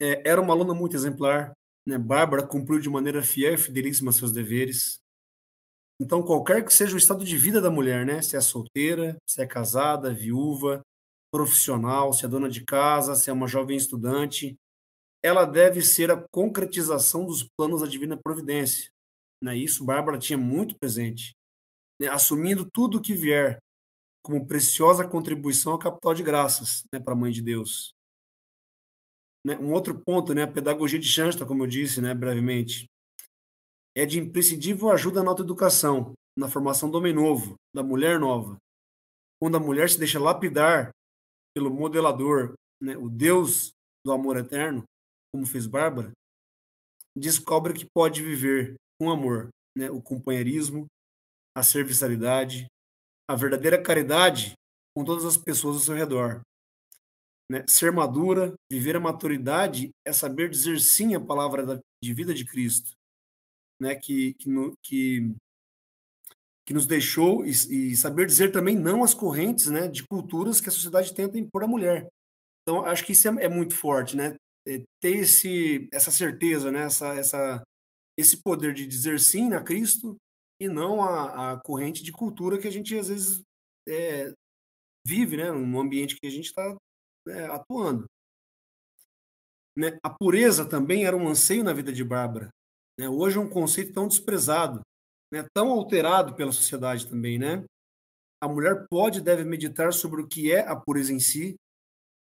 é, 0.00 0.28
era 0.28 0.40
uma 0.40 0.52
aluna 0.52 0.74
muito 0.74 0.94
exemplar, 0.94 1.52
né, 1.88 1.96
Bárbara 1.96 2.46
cumpriu 2.46 2.78
de 2.78 2.90
maneira 2.90 3.22
fiel 3.22 3.54
e 3.54 3.58
fidelíssima 3.58 4.12
seus 4.12 4.30
deveres. 4.30 4.98
Então, 5.98 6.22
qualquer 6.22 6.62
que 6.64 6.72
seja 6.72 6.94
o 6.94 6.98
estado 6.98 7.24
de 7.24 7.38
vida 7.38 7.60
da 7.60 7.70
mulher, 7.70 8.04
né, 8.04 8.20
se 8.20 8.36
é 8.36 8.40
solteira, 8.40 9.16
se 9.26 9.40
é 9.40 9.46
casada, 9.46 10.12
viúva, 10.12 10.82
profissional, 11.32 12.12
se 12.12 12.24
é 12.24 12.28
dona 12.28 12.48
de 12.48 12.64
casa, 12.64 13.14
se 13.14 13.30
é 13.30 13.32
uma 13.32 13.46
jovem 13.46 13.76
estudante, 13.76 14.56
ela 15.22 15.44
deve 15.44 15.82
ser 15.82 16.10
a 16.10 16.24
concretização 16.30 17.26
dos 17.26 17.42
planos 17.42 17.80
da 17.80 17.86
divina 17.86 18.16
providência. 18.16 18.90
Né? 19.42 19.56
Isso 19.56 19.84
Bárbara 19.84 20.18
tinha 20.18 20.38
muito 20.38 20.78
presente, 20.78 21.34
né? 22.00 22.08
assumindo 22.08 22.68
tudo 22.70 22.98
o 22.98 23.02
que 23.02 23.14
vier 23.14 23.58
como 24.24 24.46
preciosa 24.46 25.06
contribuição 25.06 25.72
ao 25.72 25.78
capital 25.78 26.14
de 26.14 26.22
graças 26.22 26.84
né, 26.92 26.98
para 26.98 27.12
a 27.12 27.16
Mãe 27.16 27.30
de 27.30 27.40
Deus. 27.42 27.94
Né? 29.46 29.56
Um 29.58 29.72
outro 29.72 29.96
ponto, 30.00 30.34
né, 30.34 30.42
a 30.42 30.50
pedagogia 30.50 30.98
de 30.98 31.06
Shanta, 31.08 31.46
como 31.46 31.62
eu 31.62 31.66
disse 31.68 32.00
né, 32.00 32.12
brevemente, 32.12 32.86
é 33.96 34.04
de 34.04 34.18
imprescindível 34.18 34.90
ajuda 34.90 35.22
na 35.22 35.30
autoeducação, 35.30 36.12
na 36.36 36.48
formação 36.48 36.90
do 36.90 36.98
homem 36.98 37.14
novo, 37.14 37.54
da 37.74 37.82
mulher 37.82 38.18
nova. 38.18 38.56
Quando 39.40 39.56
a 39.56 39.60
mulher 39.60 39.88
se 39.88 39.98
deixa 39.98 40.18
lapidar 40.18 40.90
pelo 41.56 41.70
modelador, 41.70 42.52
né, 42.78 42.98
o 42.98 43.08
Deus 43.08 43.70
do 44.04 44.12
amor 44.12 44.36
eterno, 44.36 44.84
como 45.32 45.46
fez 45.46 45.66
Bárbara, 45.66 46.12
descobre 47.16 47.72
que 47.72 47.86
pode 47.94 48.22
viver 48.22 48.74
com 49.00 49.10
amor, 49.10 49.48
né, 49.74 49.90
o 49.90 50.02
companheirismo, 50.02 50.84
a 51.56 51.62
serviçalidade, 51.62 52.66
a 53.26 53.34
verdadeira 53.34 53.82
caridade 53.82 54.52
com 54.94 55.02
todas 55.02 55.24
as 55.24 55.38
pessoas 55.38 55.76
ao 55.76 55.82
seu 55.82 55.94
redor. 55.94 56.42
Né? 57.50 57.64
Ser 57.66 57.90
madura, 57.90 58.52
viver 58.70 58.94
a 58.94 59.00
maturidade 59.00 59.88
é 60.06 60.12
saber 60.12 60.50
dizer 60.50 60.78
sim 60.78 61.14
à 61.14 61.20
palavra 61.20 61.80
de 62.04 62.12
vida 62.12 62.34
de 62.34 62.44
Cristo, 62.44 62.92
né? 63.80 63.94
que, 63.94 64.34
que, 64.34 64.50
no, 64.50 64.74
que, 64.82 65.34
que 66.66 66.74
nos 66.74 66.86
deixou, 66.86 67.46
e, 67.46 67.50
e, 67.50 67.96
saber 67.96 68.26
dizer 68.26 68.50
também 68.50 68.76
não 68.76 69.04
às 69.04 69.14
correntes 69.14 69.66
né? 69.66 69.86
de 69.86 70.04
culturas 70.04 70.60
que 70.60 70.68
a 70.68 70.72
sociedade 70.72 71.14
tenta 71.14 71.38
impor 71.38 71.62
à 71.62 71.66
mulher. 71.66 72.08
Então, 72.62 72.84
acho 72.84 73.04
que 73.04 73.12
isso 73.12 73.28
é, 73.28 73.44
é 73.44 73.48
muito 73.48 73.76
forte, 73.76 74.16
né? 74.16 74.34
É, 74.66 74.82
ter 75.00 75.18
esse, 75.18 75.88
essa 75.92 76.10
certeza, 76.10 76.72
né? 76.72 76.82
essa, 76.82 77.14
essa, 77.14 77.62
esse 78.18 78.42
poder 78.42 78.74
de 78.74 78.84
dizer 78.84 79.20
sim 79.20 79.54
a 79.54 79.62
Cristo 79.62 80.16
e 80.60 80.68
não 80.68 81.02
a, 81.02 81.52
a 81.52 81.60
corrente 81.60 82.02
de 82.02 82.10
cultura 82.10 82.58
que 82.58 82.66
a 82.66 82.72
gente 82.72 82.98
às 82.98 83.08
vezes 83.08 83.42
é, 83.88 84.32
vive, 85.06 85.36
né, 85.36 85.52
no 85.52 85.80
ambiente 85.80 86.16
que 86.20 86.26
a 86.26 86.30
gente 86.30 86.46
está 86.46 86.76
é, 87.28 87.44
atuando. 87.46 88.06
Né? 89.76 89.96
A 90.02 90.10
pureza 90.10 90.68
também 90.68 91.04
era 91.04 91.16
um 91.16 91.28
anseio 91.28 91.62
na 91.62 91.72
vida 91.72 91.92
de 91.92 92.02
Bárbara. 92.02 92.48
Né? 92.98 93.08
Hoje 93.08 93.36
é 93.36 93.40
um 93.40 93.48
conceito 93.48 93.92
tão 93.92 94.08
desprezado, 94.08 94.80
né? 95.32 95.46
tão 95.54 95.70
alterado 95.70 96.34
pela 96.34 96.52
sociedade 96.52 97.06
também, 97.08 97.38
né? 97.38 97.64
A 98.42 98.48
mulher 98.48 98.86
pode 98.88 99.18
e 99.18 99.22
deve 99.22 99.44
meditar 99.44 99.92
sobre 99.92 100.20
o 100.20 100.28
que 100.28 100.52
é 100.52 100.60
a 100.60 100.76
pureza 100.76 101.12
em 101.12 101.18
si, 101.18 101.56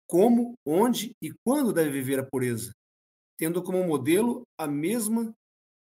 como, 0.08 0.54
onde 0.66 1.16
e 1.22 1.34
quando 1.46 1.74
deve 1.74 1.90
viver 1.90 2.20
a 2.20 2.26
pureza, 2.26 2.72
tendo 3.38 3.64
como 3.64 3.84
modelo 3.84 4.44
a 4.60 4.68
mesma 4.68 5.34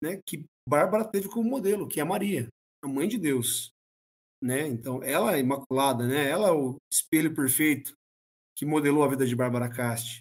né, 0.02 0.22
que 0.26 0.46
Bárbara 0.68 1.06
teve 1.06 1.30
como 1.30 1.50
modelo, 1.50 1.88
que 1.88 2.00
é 2.00 2.04
Maria, 2.04 2.48
a 2.84 2.88
mãe 2.88 3.08
de 3.08 3.18
Deus. 3.18 3.72
Né? 4.42 4.68
Então, 4.68 5.02
ela 5.04 5.36
é 5.36 5.40
imaculada, 5.40 6.08
né? 6.08 6.30
ela 6.30 6.50
é 6.50 6.52
o 6.52 6.78
espelho 6.92 7.34
perfeito 7.34 7.94
que 8.58 8.66
modelou 8.66 9.04
a 9.04 9.08
vida 9.08 9.26
de 9.26 9.36
Bárbara 9.36 9.70
Cast. 9.70 10.20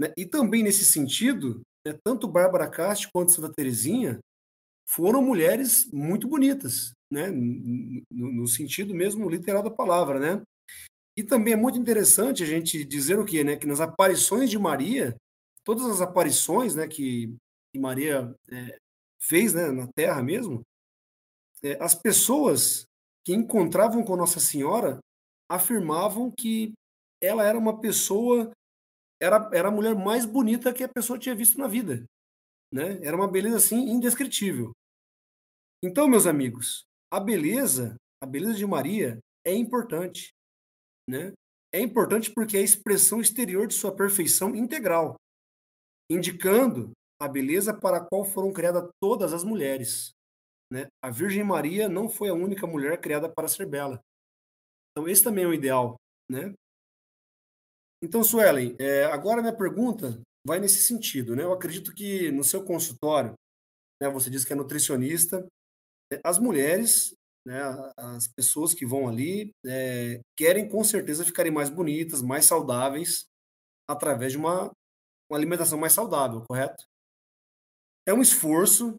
Né? 0.00 0.12
E 0.16 0.26
também 0.26 0.62
nesse 0.62 0.84
sentido, 0.84 1.62
né, 1.86 1.98
tanto 2.04 2.28
Bárbara 2.28 2.70
Cast 2.70 3.08
quanto 3.12 3.32
Santa 3.32 3.52
Teresinha 3.52 4.18
foram 4.86 5.20
mulheres 5.20 5.90
muito 5.92 6.28
bonitas, 6.28 6.92
né? 7.10 7.28
no, 7.30 8.32
no 8.32 8.48
sentido 8.48 8.94
mesmo 8.94 9.28
literal 9.28 9.62
da 9.62 9.70
palavra. 9.70 10.18
Né? 10.20 10.42
E 11.16 11.22
também 11.22 11.54
é 11.54 11.56
muito 11.56 11.78
interessante 11.78 12.42
a 12.42 12.46
gente 12.46 12.84
dizer 12.84 13.18
o 13.18 13.24
quê? 13.24 13.42
Né? 13.42 13.56
Que 13.56 13.66
nas 13.66 13.80
aparições 13.80 14.48
de 14.48 14.58
Maria, 14.58 15.16
todas 15.64 15.84
as 15.86 16.00
aparições 16.00 16.74
né, 16.74 16.86
que, 16.86 17.34
que 17.72 17.80
Maria 17.80 18.34
é, 18.50 18.78
fez 19.20 19.52
né, 19.52 19.70
na 19.70 19.88
Terra 19.88 20.22
mesmo, 20.22 20.62
é, 21.62 21.82
as 21.82 21.94
pessoas 21.94 22.86
que 23.24 23.34
encontravam 23.34 24.04
com 24.04 24.14
Nossa 24.14 24.38
Senhora 24.38 25.00
afirmavam 25.50 26.30
que 26.30 26.72
ela 27.20 27.44
era 27.44 27.58
uma 27.58 27.80
pessoa, 27.80 28.52
era, 29.20 29.50
era 29.52 29.68
a 29.68 29.70
mulher 29.70 29.94
mais 29.96 30.24
bonita 30.24 30.72
que 30.72 30.84
a 30.84 30.88
pessoa 30.88 31.18
tinha 31.18 31.34
visto 31.34 31.58
na 31.58 31.66
vida. 31.66 32.04
Né? 32.72 32.98
Era 33.02 33.16
uma 33.16 33.30
beleza 33.30 33.56
assim 33.56 33.76
indescritível. 33.76 34.72
Então, 35.82 36.08
meus 36.08 36.26
amigos, 36.26 36.84
a 37.12 37.20
beleza, 37.20 37.96
a 38.22 38.26
beleza 38.26 38.54
de 38.54 38.66
Maria 38.66 39.18
é 39.46 39.54
importante, 39.54 40.30
né? 41.08 41.32
É 41.72 41.80
importante 41.80 42.32
porque 42.32 42.56
é 42.56 42.60
a 42.60 42.64
expressão 42.64 43.20
exterior 43.20 43.66
de 43.66 43.74
sua 43.74 43.94
perfeição 43.94 44.54
integral, 44.54 45.16
indicando 46.10 46.92
a 47.20 47.28
beleza 47.28 47.78
para 47.78 47.98
a 47.98 48.04
qual 48.04 48.24
foram 48.24 48.52
criadas 48.52 48.88
todas 49.00 49.32
as 49.32 49.44
mulheres. 49.44 50.12
Né? 50.72 50.86
A 51.02 51.10
Virgem 51.10 51.44
Maria 51.44 51.88
não 51.88 52.08
foi 52.08 52.28
a 52.28 52.34
única 52.34 52.66
mulher 52.66 53.00
criada 53.00 53.28
para 53.28 53.48
ser 53.48 53.66
bela. 53.66 54.00
Então, 54.90 55.08
esse 55.08 55.22
também 55.22 55.44
é 55.44 55.46
o 55.46 55.54
ideal. 55.54 55.96
Né? 56.30 56.52
Então, 58.02 58.24
Suelen, 58.24 58.74
é, 58.78 59.04
agora 59.04 59.40
minha 59.40 59.56
pergunta 59.56 60.20
vai 60.46 60.60
nesse 60.60 60.82
sentido. 60.82 61.34
Né? 61.34 61.42
Eu 61.42 61.52
acredito 61.52 61.94
que 61.94 62.30
no 62.32 62.44
seu 62.44 62.64
consultório, 62.64 63.34
né, 64.00 64.08
você 64.08 64.30
disse 64.30 64.46
que 64.46 64.52
é 64.52 64.56
nutricionista, 64.56 65.46
né, 66.12 66.20
as 66.24 66.38
mulheres, 66.38 67.14
né, 67.46 67.60
as 67.96 68.28
pessoas 68.28 68.72
que 68.74 68.86
vão 68.86 69.08
ali, 69.08 69.50
é, 69.66 70.20
querem 70.36 70.68
com 70.68 70.82
certeza 70.84 71.24
ficarem 71.24 71.52
mais 71.52 71.70
bonitas, 71.70 72.22
mais 72.22 72.44
saudáveis, 72.44 73.26
através 73.88 74.32
de 74.32 74.38
uma, 74.38 74.70
uma 75.30 75.38
alimentação 75.38 75.78
mais 75.78 75.92
saudável, 75.92 76.44
correto? 76.48 76.84
é 78.06 78.14
um 78.14 78.22
esforço 78.22 78.94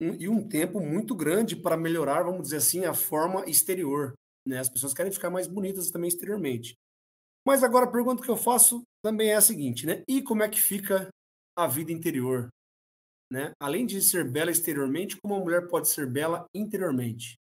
um, 0.00 0.14
e 0.14 0.28
um 0.28 0.46
tempo 0.46 0.80
muito 0.80 1.14
grande 1.14 1.54
para 1.54 1.76
melhorar, 1.76 2.24
vamos 2.24 2.42
dizer 2.42 2.56
assim, 2.56 2.84
a 2.84 2.92
forma 2.92 3.48
exterior. 3.48 4.14
Né? 4.46 4.58
As 4.58 4.68
pessoas 4.68 4.92
querem 4.92 5.12
ficar 5.12 5.30
mais 5.30 5.46
bonitas 5.46 5.90
também 5.90 6.08
exteriormente. 6.08 6.74
Mas 7.46 7.64
agora 7.64 7.86
a 7.86 7.90
pergunta 7.90 8.22
que 8.22 8.30
eu 8.30 8.36
faço 8.36 8.82
também 9.02 9.30
é 9.30 9.36
a 9.36 9.40
seguinte, 9.40 9.86
né? 9.86 10.04
E 10.06 10.22
como 10.22 10.42
é 10.42 10.48
que 10.48 10.60
fica 10.60 11.08
a 11.56 11.66
vida 11.66 11.92
interior? 11.92 12.48
Né? 13.32 13.52
Além 13.60 13.86
de 13.86 14.02
ser 14.02 14.28
bela 14.28 14.50
exteriormente, 14.50 15.16
como 15.20 15.34
uma 15.34 15.44
mulher 15.44 15.68
pode 15.68 15.88
ser 15.88 16.10
bela 16.10 16.46
interiormente? 16.54 17.38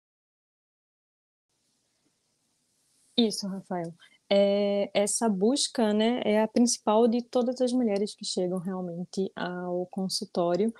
Isso, 3.16 3.46
Rafael. 3.48 3.94
É, 4.30 4.90
essa 4.92 5.28
busca, 5.28 5.92
né, 5.94 6.20
é 6.24 6.42
a 6.42 6.48
principal 6.48 7.06
de 7.06 7.22
todas 7.22 7.60
as 7.60 7.72
mulheres 7.72 8.14
que 8.14 8.24
chegam 8.24 8.58
realmente 8.58 9.30
ao 9.36 9.86
consultório 9.86 10.74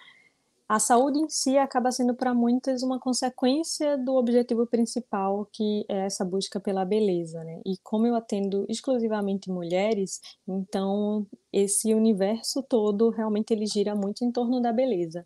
a 0.68 0.80
saúde 0.80 1.20
em 1.20 1.28
si 1.28 1.56
acaba 1.56 1.92
sendo 1.92 2.14
para 2.14 2.34
muitas 2.34 2.82
uma 2.82 2.98
consequência 2.98 3.96
do 3.96 4.16
objetivo 4.16 4.66
principal, 4.66 5.48
que 5.52 5.84
é 5.88 6.06
essa 6.06 6.24
busca 6.24 6.58
pela 6.58 6.84
beleza, 6.84 7.44
né? 7.44 7.60
E 7.64 7.76
como 7.84 8.06
eu 8.06 8.16
atendo 8.16 8.66
exclusivamente 8.68 9.48
mulheres, 9.48 10.20
então 10.46 11.24
esse 11.52 11.94
universo 11.94 12.64
todo 12.64 13.10
realmente 13.10 13.52
ele 13.52 13.66
gira 13.66 13.94
muito 13.94 14.24
em 14.24 14.32
torno 14.32 14.60
da 14.60 14.72
beleza. 14.72 15.24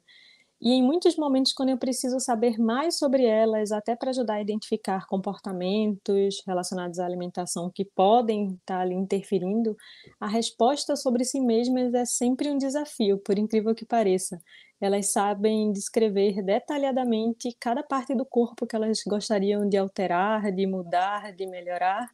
E 0.62 0.72
em 0.72 0.82
muitos 0.82 1.16
momentos, 1.16 1.54
quando 1.54 1.70
eu 1.70 1.78
preciso 1.78 2.20
saber 2.20 2.58
mais 2.58 2.98
sobre 2.98 3.24
elas, 3.24 3.72
até 3.72 3.96
para 3.96 4.10
ajudar 4.10 4.34
a 4.34 4.42
identificar 4.42 5.06
comportamentos 5.06 6.42
relacionados 6.46 6.98
à 6.98 7.06
alimentação 7.06 7.70
que 7.74 7.82
podem 7.82 8.48
estar 8.48 8.76
tá 8.76 8.80
ali 8.80 8.94
interferindo, 8.94 9.74
a 10.20 10.26
resposta 10.26 10.96
sobre 10.96 11.24
si 11.24 11.40
mesmas 11.40 11.94
é 11.94 12.04
sempre 12.04 12.50
um 12.50 12.58
desafio, 12.58 13.16
por 13.16 13.38
incrível 13.38 13.74
que 13.74 13.86
pareça 13.86 14.38
elas 14.80 15.12
sabem 15.12 15.72
descrever 15.72 16.42
detalhadamente 16.42 17.54
cada 17.60 17.82
parte 17.82 18.14
do 18.14 18.24
corpo 18.24 18.66
que 18.66 18.74
elas 18.74 19.02
gostariam 19.06 19.68
de 19.68 19.76
alterar, 19.76 20.50
de 20.52 20.66
mudar, 20.66 21.32
de 21.32 21.46
melhorar, 21.46 22.08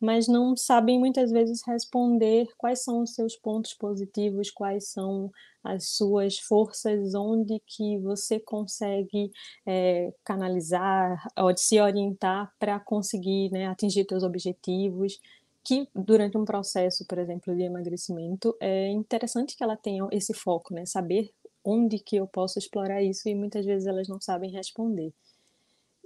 mas 0.00 0.28
não 0.28 0.56
sabem 0.56 0.98
muitas 0.98 1.30
vezes 1.30 1.60
responder 1.66 2.48
quais 2.56 2.82
são 2.84 3.02
os 3.02 3.14
seus 3.14 3.36
pontos 3.36 3.74
positivos, 3.74 4.50
quais 4.50 4.88
são 4.90 5.30
as 5.62 5.90
suas 5.90 6.38
forças, 6.38 7.14
onde 7.14 7.60
que 7.66 7.98
você 7.98 8.38
consegue 8.38 9.30
é, 9.66 10.12
canalizar, 10.24 11.20
se 11.56 11.80
orientar 11.80 12.52
para 12.58 12.78
conseguir 12.78 13.50
né, 13.50 13.66
atingir 13.66 14.06
seus 14.08 14.22
objetivos 14.22 15.20
que 15.64 15.86
durante 15.94 16.38
um 16.38 16.46
processo, 16.46 17.04
por 17.06 17.18
exemplo, 17.18 17.54
de 17.54 17.62
emagrecimento, 17.62 18.56
é 18.58 18.88
interessante 18.88 19.54
que 19.54 19.62
ela 19.62 19.76
tenha 19.76 20.08
esse 20.12 20.32
foco, 20.32 20.72
né? 20.72 20.86
Saber 20.86 21.30
onde 21.68 21.98
que 21.98 22.16
eu 22.16 22.26
posso 22.26 22.58
explorar 22.58 23.02
isso 23.02 23.28
e 23.28 23.34
muitas 23.34 23.66
vezes 23.66 23.86
elas 23.86 24.08
não 24.08 24.20
sabem 24.20 24.50
responder. 24.50 25.12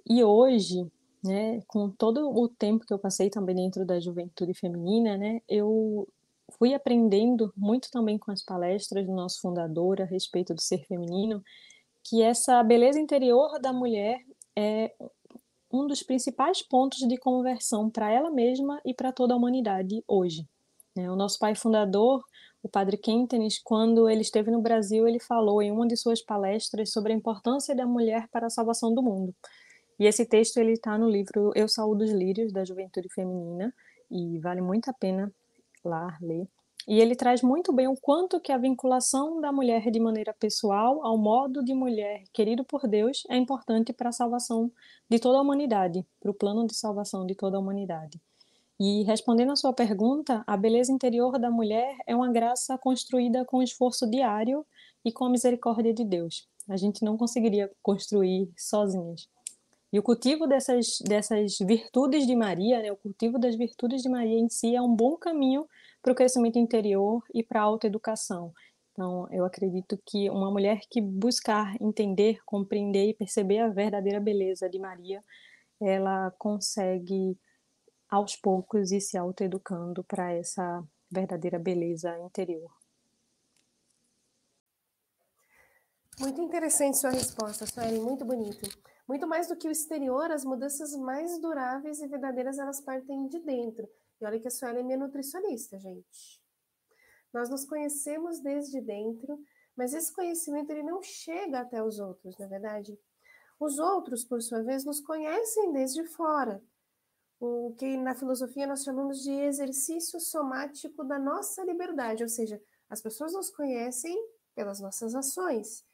E 0.09 0.25
hoje, 0.25 0.91
né, 1.23 1.61
com 1.69 1.89
todo 1.89 2.29
o 2.29 2.49
tempo 2.49 2.85
que 2.85 2.93
eu 2.93 2.99
passei 2.99 3.31
também 3.31 3.55
dentro 3.55 3.87
da 3.87 4.01
juventude 4.01 4.53
feminina, 4.55 5.17
né, 5.17 5.41
eu 5.49 6.09
fui 6.59 6.75
aprendendo 6.75 7.53
muito 7.57 7.91
também 7.91 8.19
com 8.19 8.33
as 8.33 8.43
palestras 8.43 9.07
do 9.07 9.13
nosso 9.13 9.41
fundador 9.41 10.03
a 10.03 10.05
respeito 10.05 10.53
do 10.53 10.61
ser 10.61 10.85
feminino, 10.87 11.43
que 12.03 12.23
essa 12.23 12.61
beleza 12.65 12.99
interior 12.99 13.61
da 13.61 13.73
mulher 13.73 14.21
é 14.57 14.93
um 15.73 15.87
dos 15.87 16.03
principais 16.03 16.61
pontos 16.61 16.99
de 16.99 17.17
conversão 17.17 17.89
para 17.89 18.11
ela 18.11 18.31
mesma 18.31 18.81
e 18.85 18.93
para 18.93 19.13
toda 19.13 19.33
a 19.33 19.37
humanidade 19.37 20.03
hoje. 20.09 20.47
Né? 20.95 21.11
O 21.11 21.17
nosso 21.17 21.39
pai 21.39 21.55
fundador, 21.55 22.23
o 22.63 22.69
padre 22.69 22.97
Kentenis, 22.97 23.59
quando 23.59 24.09
ele 24.09 24.21
esteve 24.21 24.51
no 24.51 24.63
Brasil, 24.63 25.09
ele 25.09 25.19
falou 25.19 25.61
em 25.61 25.73
uma 25.73 25.87
de 25.87 25.97
suas 25.97 26.23
palestras 26.23 26.93
sobre 26.93 27.13
a 27.13 27.17
importância 27.17 27.75
da 27.75 27.87
mulher 27.87 28.29
para 28.29 28.47
a 28.47 28.51
salvação 28.51 28.95
do 28.95 29.03
mundo. 29.03 29.35
E 29.99 30.07
esse 30.07 30.25
texto 30.25 30.59
ele 30.59 30.73
está 30.73 30.97
no 30.97 31.09
livro 31.09 31.51
Eu 31.55 31.69
Saúdo 31.69 32.05
os 32.05 32.11
Lírios 32.11 32.53
da 32.53 32.65
Juventude 32.65 33.09
Feminina 33.09 33.75
e 34.11 34.39
vale 34.39 34.61
muito 34.61 34.89
a 34.89 34.93
pena 34.93 35.33
lá 35.85 36.17
ler. 36.21 36.49
E 36.87 37.01
ele 37.01 37.15
traz 37.15 37.43
muito 37.43 37.73
bem 37.73 37.87
o 37.87 37.97
quanto 37.97 38.41
que 38.41 38.51
a 38.51 38.59
vinculação 38.59 39.41
da 39.41 39.53
mulher 39.53 39.91
de 39.91 40.01
maneira 40.01 40.35
pessoal 40.35 41.05
ao 41.05 41.17
modo 41.17 41.65
de 41.65 41.75
mulher 41.75 42.25
querido 42.33 42.65
por 42.65 42.89
Deus 42.89 43.23
é 43.29 43.37
importante 43.37 43.93
para 43.93 44.09
a 44.09 44.13
salvação 44.13 44.71
de 45.09 45.19
toda 45.21 45.39
a 45.39 45.43
humanidade, 45.43 46.05
para 46.21 46.31
o 46.31 46.35
plano 46.35 46.67
de 46.67 46.75
salvação 46.75 47.25
de 47.25 47.35
toda 47.35 47.57
a 47.57 47.61
humanidade. 47.61 48.21
E 48.85 49.05
respondendo 49.05 49.53
à 49.53 49.55
sua 49.55 49.73
pergunta, 49.73 50.43
a 50.45 50.57
beleza 50.57 50.91
interior 50.91 51.39
da 51.39 51.49
mulher 51.49 51.97
é 52.05 52.17
uma 52.17 52.33
graça 52.33 52.77
construída 52.77 53.45
com 53.45 53.63
esforço 53.63 54.11
diário 54.11 54.67
e 55.05 55.13
com 55.13 55.25
a 55.25 55.31
misericórdia 55.31 55.95
de 55.95 56.03
Deus. 56.03 56.49
A 56.69 56.77
gente 56.77 57.05
não 57.05 57.17
conseguiria 57.17 57.71
construir 57.81 58.51
sozinhas. 58.59 59.29
E 59.93 60.01
o 60.01 60.03
cultivo 60.03 60.49
dessas, 60.49 60.99
dessas 61.07 61.59
virtudes 61.61 62.27
de 62.27 62.35
Maria, 62.35 62.83
né, 62.83 62.91
o 62.91 62.97
cultivo 62.97 63.39
das 63.39 63.55
virtudes 63.55 64.03
de 64.03 64.09
Maria 64.09 64.37
em 64.37 64.49
si 64.49 64.75
é 64.75 64.83
um 64.83 64.93
bom 64.93 65.17
caminho 65.17 65.65
para 66.03 66.13
o 66.13 66.17
crescimento 66.17 66.59
interior 66.59 67.23
e 67.33 67.41
para 67.45 67.61
a 67.61 67.65
autoeducação. 67.65 68.53
Então, 68.91 69.29
eu 69.31 69.45
acredito 69.45 69.97
que 70.05 70.29
uma 70.29 70.51
mulher 70.51 70.81
que 70.91 71.01
buscar 71.01 71.77
entender, 71.81 72.41
compreender 72.45 73.11
e 73.11 73.15
perceber 73.15 73.61
a 73.61 73.69
verdadeira 73.69 74.19
beleza 74.19 74.69
de 74.69 74.81
Maria, 74.81 75.23
ela 75.81 76.33
consegue 76.37 77.39
aos 78.13 78.37
poucos 78.37 78.93
ir 78.93 79.01
se 79.01 79.17
autoeducando 79.17 80.05
para 80.05 80.31
essa 80.35 80.85
verdadeira 81.11 81.59
beleza 81.59 82.15
interior. 82.19 82.71
Muito 86.21 86.39
interessante 86.43 86.99
sua 86.99 87.09
resposta, 87.09 87.65
Sueli, 87.65 87.99
muito 87.99 88.23
bonito. 88.23 88.69
Muito 89.09 89.27
mais 89.27 89.49
do 89.49 89.57
que 89.57 89.67
o 89.67 89.71
exterior, 89.71 90.31
as 90.31 90.45
mudanças 90.45 90.95
mais 90.95 91.41
duráveis 91.41 92.01
e 92.01 92.07
verdadeiras 92.07 92.59
elas 92.59 92.83
partem 92.83 93.29
de 93.29 93.41
dentro. 93.41 93.89
E 94.21 94.27
olha 94.27 94.39
que 94.39 94.47
a 94.47 94.51
Sueli 94.51 94.81
é 94.81 94.83
minha 94.83 94.99
nutricionista, 94.99 95.79
gente. 95.79 96.39
Nós 97.33 97.49
nos 97.49 97.65
conhecemos 97.65 98.41
desde 98.41 98.79
dentro, 98.83 99.43
mas 99.75 99.95
esse 99.95 100.13
conhecimento 100.13 100.69
ele 100.69 100.83
não 100.83 101.03
chega 101.03 101.61
até 101.61 101.83
os 101.83 101.99
outros, 101.99 102.37
na 102.37 102.45
é 102.45 102.49
verdade. 102.49 102.99
Os 103.59 103.79
outros, 103.79 104.23
por 104.23 104.43
sua 104.43 104.63
vez, 104.63 104.85
nos 104.85 105.01
conhecem 105.01 105.73
desde 105.73 106.05
fora. 106.05 106.63
O 107.45 107.75
que 107.77 107.97
na 107.97 108.15
filosofia 108.15 108.69
nós 108.69 108.85
chamamos 108.85 109.21
de 109.21 109.33
exercício 109.33 110.21
somático 110.21 111.03
da 111.03 111.19
nossa 111.19 111.65
liberdade, 111.65 112.23
ou 112.23 112.29
seja, 112.29 112.63
as 112.89 113.03
pessoas 113.03 113.33
nos 113.33 113.51
conhecem 113.51 114.17
pelas 114.55 114.79
nossas 114.79 115.13
ações. 115.13 115.85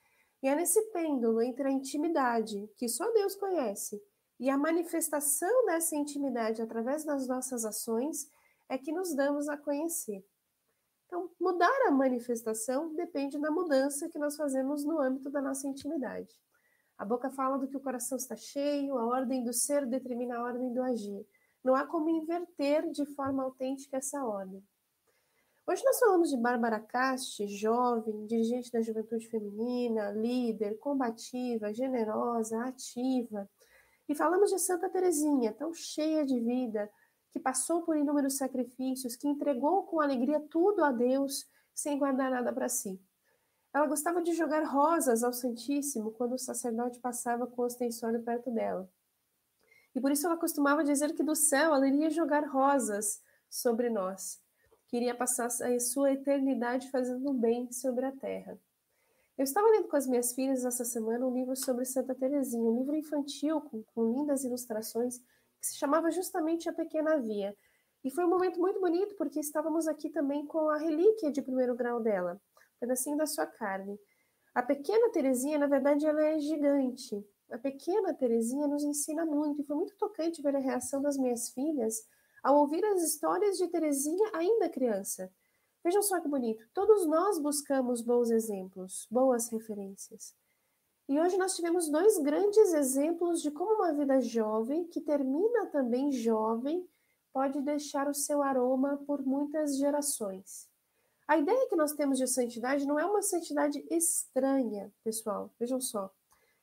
E 0.42 0.46
é 0.46 0.54
nesse 0.54 0.78
pêndulo 0.90 1.40
entre 1.40 1.66
a 1.66 1.70
intimidade, 1.70 2.70
que 2.76 2.86
só 2.86 3.10
Deus 3.14 3.34
conhece, 3.34 3.98
e 4.38 4.50
a 4.50 4.58
manifestação 4.58 5.64
dessa 5.64 5.96
intimidade 5.96 6.60
através 6.60 7.02
das 7.02 7.26
nossas 7.26 7.64
ações 7.64 8.30
é 8.68 8.76
que 8.76 8.92
nos 8.92 9.14
damos 9.14 9.48
a 9.48 9.56
conhecer. 9.56 10.22
Então, 11.06 11.30
mudar 11.40 11.86
a 11.86 11.90
manifestação 11.90 12.94
depende 12.94 13.38
da 13.38 13.50
mudança 13.50 14.10
que 14.10 14.18
nós 14.18 14.36
fazemos 14.36 14.84
no 14.84 15.00
âmbito 15.00 15.30
da 15.30 15.40
nossa 15.40 15.66
intimidade. 15.66 16.38
A 16.98 17.06
boca 17.06 17.30
fala 17.30 17.56
do 17.56 17.66
que 17.66 17.76
o 17.76 17.80
coração 17.80 18.18
está 18.18 18.36
cheio, 18.36 18.98
a 18.98 19.06
ordem 19.06 19.42
do 19.42 19.52
ser 19.54 19.86
determina 19.86 20.36
a 20.36 20.42
ordem 20.42 20.74
do 20.74 20.82
agir. 20.82 21.26
Não 21.68 21.74
há 21.74 21.84
como 21.84 22.08
inverter 22.08 22.90
de 22.90 23.04
forma 23.04 23.42
autêntica 23.42 23.98
essa 23.98 24.24
ordem. 24.24 24.66
Hoje 25.66 25.84
nós 25.84 25.98
falamos 25.98 26.30
de 26.30 26.36
Bárbara 26.38 26.80
Casti, 26.80 27.46
jovem, 27.46 28.24
dirigente 28.24 28.72
da 28.72 28.80
juventude 28.80 29.28
feminina, 29.28 30.10
líder, 30.10 30.78
combativa, 30.78 31.74
generosa, 31.74 32.64
ativa. 32.64 33.46
E 34.08 34.14
falamos 34.14 34.50
de 34.50 34.58
Santa 34.58 34.88
Teresinha, 34.88 35.52
tão 35.52 35.74
cheia 35.74 36.24
de 36.24 36.40
vida, 36.40 36.90
que 37.30 37.38
passou 37.38 37.82
por 37.82 37.98
inúmeros 37.98 38.38
sacrifícios, 38.38 39.14
que 39.14 39.28
entregou 39.28 39.82
com 39.82 40.00
alegria 40.00 40.40
tudo 40.40 40.82
a 40.82 40.90
Deus, 40.90 41.46
sem 41.74 41.98
guardar 41.98 42.30
nada 42.30 42.50
para 42.50 42.70
si. 42.70 42.98
Ela 43.74 43.86
gostava 43.86 44.22
de 44.22 44.32
jogar 44.32 44.64
rosas 44.64 45.22
ao 45.22 45.34
Santíssimo 45.34 46.12
quando 46.12 46.32
o 46.32 46.38
sacerdote 46.38 46.98
passava 46.98 47.46
com 47.46 47.60
o 47.60 47.66
ostensório 47.66 48.22
perto 48.22 48.50
dela. 48.50 48.90
E 49.94 50.00
por 50.00 50.12
isso 50.12 50.26
ela 50.26 50.36
costumava 50.36 50.84
dizer 50.84 51.14
que 51.14 51.22
do 51.22 51.34
céu 51.34 51.74
ela 51.74 51.86
iria 51.88 52.10
jogar 52.10 52.46
rosas 52.46 53.20
sobre 53.48 53.88
nós 53.90 54.40
queria 54.88 55.14
passar 55.14 55.46
a 55.46 55.80
sua 55.80 56.12
eternidade 56.12 56.90
fazendo 56.90 57.32
bem 57.32 57.70
sobre 57.70 58.06
a 58.06 58.12
terra. 58.12 58.58
Eu 59.36 59.44
estava 59.44 59.68
lendo 59.68 59.86
com 59.86 59.96
as 59.96 60.06
minhas 60.06 60.32
filhas 60.32 60.64
essa 60.64 60.84
semana 60.84 61.24
um 61.24 61.32
livro 61.32 61.54
sobre 61.54 61.84
Santa 61.84 62.14
Teresinha, 62.14 62.62
um 62.62 62.76
livro 62.76 62.96
infantil 62.96 63.60
com, 63.60 63.84
com 63.94 64.12
lindas 64.12 64.42
ilustrações, 64.44 65.18
que 65.18 65.66
se 65.66 65.76
chamava 65.76 66.10
justamente 66.10 66.68
A 66.68 66.72
Pequena 66.72 67.18
Via. 67.18 67.56
E 68.02 68.10
foi 68.10 68.24
um 68.24 68.30
momento 68.30 68.58
muito 68.58 68.80
bonito, 68.80 69.14
porque 69.16 69.38
estávamos 69.38 69.86
aqui 69.86 70.08
também 70.08 70.44
com 70.46 70.68
a 70.70 70.78
relíquia 70.78 71.30
de 71.30 71.42
primeiro 71.42 71.74
grau 71.74 72.00
dela, 72.00 72.40
um 72.56 72.80
pedacinho 72.80 73.16
da 73.16 73.26
sua 73.26 73.46
carne. 73.46 73.98
A 74.54 74.62
pequena 74.62 75.10
Teresinha, 75.10 75.58
na 75.58 75.66
verdade, 75.66 76.06
ela 76.06 76.22
é 76.24 76.38
gigante. 76.40 77.24
A 77.50 77.58
pequena 77.58 78.12
Teresinha 78.12 78.66
nos 78.66 78.84
ensina 78.84 79.24
muito, 79.24 79.62
e 79.62 79.64
foi 79.64 79.76
muito 79.76 79.96
tocante 79.96 80.42
ver 80.42 80.54
a 80.54 80.60
reação 80.60 81.00
das 81.00 81.16
minhas 81.16 81.50
filhas 81.50 82.06
ao 82.42 82.56
ouvir 82.58 82.84
as 82.84 83.02
histórias 83.02 83.56
de 83.56 83.68
Teresinha 83.68 84.30
ainda 84.34 84.68
criança. 84.68 85.32
Vejam 85.82 86.02
só 86.02 86.20
que 86.20 86.28
bonito. 86.28 86.68
Todos 86.74 87.06
nós 87.06 87.38
buscamos 87.38 88.02
bons 88.02 88.30
exemplos, 88.30 89.06
boas 89.10 89.48
referências. 89.48 90.34
E 91.08 91.18
hoje 91.18 91.38
nós 91.38 91.56
tivemos 91.56 91.88
dois 91.88 92.18
grandes 92.18 92.74
exemplos 92.74 93.40
de 93.40 93.50
como 93.50 93.76
uma 93.76 93.94
vida 93.94 94.20
jovem, 94.20 94.84
que 94.84 95.00
termina 95.00 95.66
também 95.66 96.12
jovem, 96.12 96.86
pode 97.32 97.62
deixar 97.62 98.08
o 98.08 98.14
seu 98.14 98.42
aroma 98.42 99.02
por 99.06 99.24
muitas 99.24 99.78
gerações. 99.78 100.68
A 101.26 101.38
ideia 101.38 101.66
que 101.68 101.76
nós 101.76 101.92
temos 101.92 102.18
de 102.18 102.26
santidade 102.26 102.86
não 102.86 102.98
é 102.98 103.06
uma 103.06 103.22
santidade 103.22 103.84
estranha, 103.90 104.92
pessoal. 105.02 105.50
Vejam 105.58 105.80
só. 105.80 106.12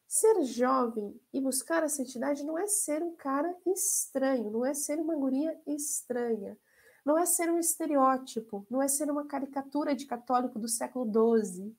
Ser 0.07 0.43
jovem 0.43 1.19
e 1.33 1.41
buscar 1.41 1.83
a 1.83 1.89
santidade 1.89 2.43
não 2.43 2.57
é 2.57 2.67
ser 2.67 3.01
um 3.01 3.15
cara 3.15 3.55
estranho, 3.65 4.51
não 4.51 4.65
é 4.65 4.73
ser 4.73 4.99
uma 4.99 5.15
guria 5.15 5.59
estranha, 5.65 6.57
não 7.05 7.17
é 7.17 7.25
ser 7.25 7.51
um 7.51 7.57
estereótipo, 7.57 8.65
não 8.69 8.81
é 8.81 8.87
ser 8.87 9.09
uma 9.09 9.25
caricatura 9.25 9.95
de 9.95 10.05
católico 10.05 10.59
do 10.59 10.67
século 10.67 11.05
XII. 11.05 11.75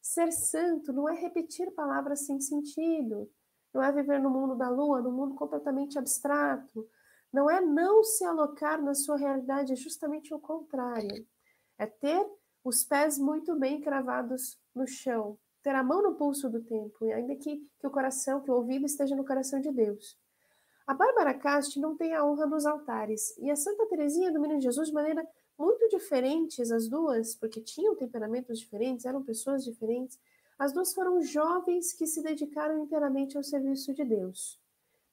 Ser 0.00 0.30
santo 0.32 0.92
não 0.92 1.08
é 1.08 1.14
repetir 1.14 1.70
palavras 1.72 2.26
sem 2.26 2.40
sentido, 2.40 3.30
não 3.72 3.82
é 3.82 3.90
viver 3.90 4.20
no 4.20 4.30
mundo 4.30 4.54
da 4.54 4.68
lua, 4.68 5.00
num 5.00 5.10
mundo 5.10 5.34
completamente 5.34 5.98
abstrato, 5.98 6.86
não 7.32 7.50
é 7.50 7.60
não 7.60 8.04
se 8.04 8.24
alocar 8.24 8.80
na 8.80 8.94
sua 8.94 9.16
realidade, 9.16 9.72
é 9.72 9.76
justamente 9.76 10.32
o 10.32 10.38
contrário. 10.38 11.26
É 11.76 11.86
ter 11.86 12.24
os 12.62 12.84
pés 12.84 13.18
muito 13.18 13.58
bem 13.58 13.80
cravados 13.80 14.56
no 14.74 14.86
chão, 14.86 15.36
ter 15.64 15.74
a 15.74 15.82
mão 15.82 16.02
no 16.02 16.14
pulso 16.14 16.50
do 16.50 16.60
tempo, 16.60 17.06
e 17.06 17.12
ainda 17.12 17.34
que, 17.36 17.56
que 17.80 17.86
o 17.86 17.90
coração, 17.90 18.42
que 18.42 18.50
o 18.50 18.54
ouvido 18.54 18.84
esteja 18.84 19.16
no 19.16 19.24
coração 19.24 19.58
de 19.62 19.72
Deus. 19.72 20.14
A 20.86 20.92
Bárbara 20.92 21.32
Casti 21.32 21.80
não 21.80 21.96
tem 21.96 22.14
a 22.14 22.22
honra 22.22 22.46
nos 22.46 22.66
altares, 22.66 23.34
e 23.38 23.50
a 23.50 23.56
Santa 23.56 23.86
Teresinha 23.86 24.30
do 24.30 24.38
Menino 24.38 24.60
Jesus, 24.60 24.88
de 24.88 24.94
maneira 24.94 25.26
muito 25.58 25.88
diferentes, 25.88 26.70
as 26.70 26.86
duas, 26.86 27.34
porque 27.34 27.62
tinham 27.62 27.96
temperamentos 27.96 28.58
diferentes, 28.58 29.06
eram 29.06 29.22
pessoas 29.22 29.64
diferentes, 29.64 30.20
as 30.58 30.70
duas 30.70 30.92
foram 30.92 31.22
jovens 31.22 31.94
que 31.94 32.06
se 32.06 32.22
dedicaram 32.22 32.78
inteiramente 32.78 33.38
ao 33.38 33.42
serviço 33.42 33.94
de 33.94 34.04
Deus. 34.04 34.60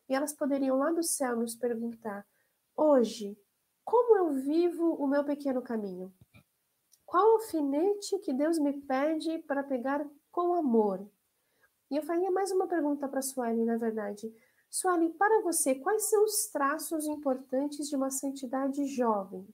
E 0.09 0.13
elas 0.13 0.33
poderiam 0.33 0.77
lá 0.77 0.91
do 0.91 1.01
céu 1.01 1.37
nos 1.37 1.55
perguntar: 1.55 2.27
hoje, 2.75 3.37
como 3.85 4.17
eu 4.17 4.33
vivo 4.33 4.95
o 4.95 5.07
meu 5.07 5.23
pequeno 5.23 5.61
caminho? 5.61 6.13
Qual 7.05 7.33
alfinete 7.33 8.19
que 8.19 8.33
Deus 8.33 8.59
me 8.59 8.73
pede 8.73 9.39
para 9.39 9.63
pegar 9.63 10.05
com 10.31 10.53
amor. 10.53 11.05
E 11.89 11.97
eu 11.97 12.03
faria 12.03 12.31
mais 12.31 12.51
uma 12.51 12.67
pergunta 12.67 13.07
para 13.07 13.19
a 13.19 13.23
Sueli, 13.23 13.65
na 13.65 13.77
verdade. 13.77 14.33
Sueli, 14.69 15.09
para 15.09 15.41
você, 15.41 15.75
quais 15.75 16.09
são 16.09 16.23
os 16.23 16.47
traços 16.47 17.05
importantes 17.05 17.89
de 17.89 17.95
uma 17.95 18.09
santidade 18.09 18.85
jovem? 18.85 19.45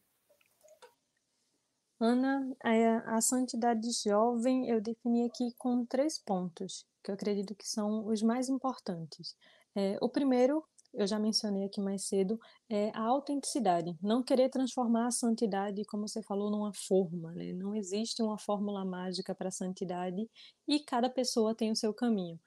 Ana, 2.00 2.56
a, 2.64 3.18
a 3.18 3.22
santidade 3.22 3.90
jovem 3.92 4.70
eu 4.70 4.80
defini 4.80 5.26
aqui 5.26 5.52
com 5.58 5.84
três 5.84 6.20
pontos, 6.20 6.86
que 7.04 7.10
eu 7.10 7.16
acredito 7.16 7.56
que 7.56 7.68
são 7.68 8.06
os 8.06 8.22
mais 8.22 8.50
importantes. 8.50 9.36
É, 9.74 9.98
o 10.00 10.08
primeiro, 10.08 10.64
eu 10.98 11.06
já 11.06 11.20
mencionei 11.20 11.64
aqui 11.64 11.80
mais 11.80 12.06
cedo, 12.06 12.40
é 12.68 12.90
a 12.96 13.02
autenticidade. 13.04 13.96
Não 14.02 14.24
querer 14.24 14.50
transformar 14.50 15.06
a 15.06 15.12
santidade, 15.12 15.86
como 15.86 16.08
você 16.08 16.24
falou, 16.24 16.50
numa 16.50 16.74
forma. 16.74 17.32
Né? 17.34 17.54
Não 17.54 17.76
existe 17.76 18.24
uma 18.24 18.38
fórmula 18.40 18.84
mágica 18.84 19.36
para 19.36 19.50
a 19.50 19.52
santidade 19.52 20.28
e 20.68 20.80
cada 20.80 21.08
pessoa 21.08 21.54
tem 21.54 21.72
o 21.72 21.76
seu 21.76 21.94
caminho. 21.94 22.40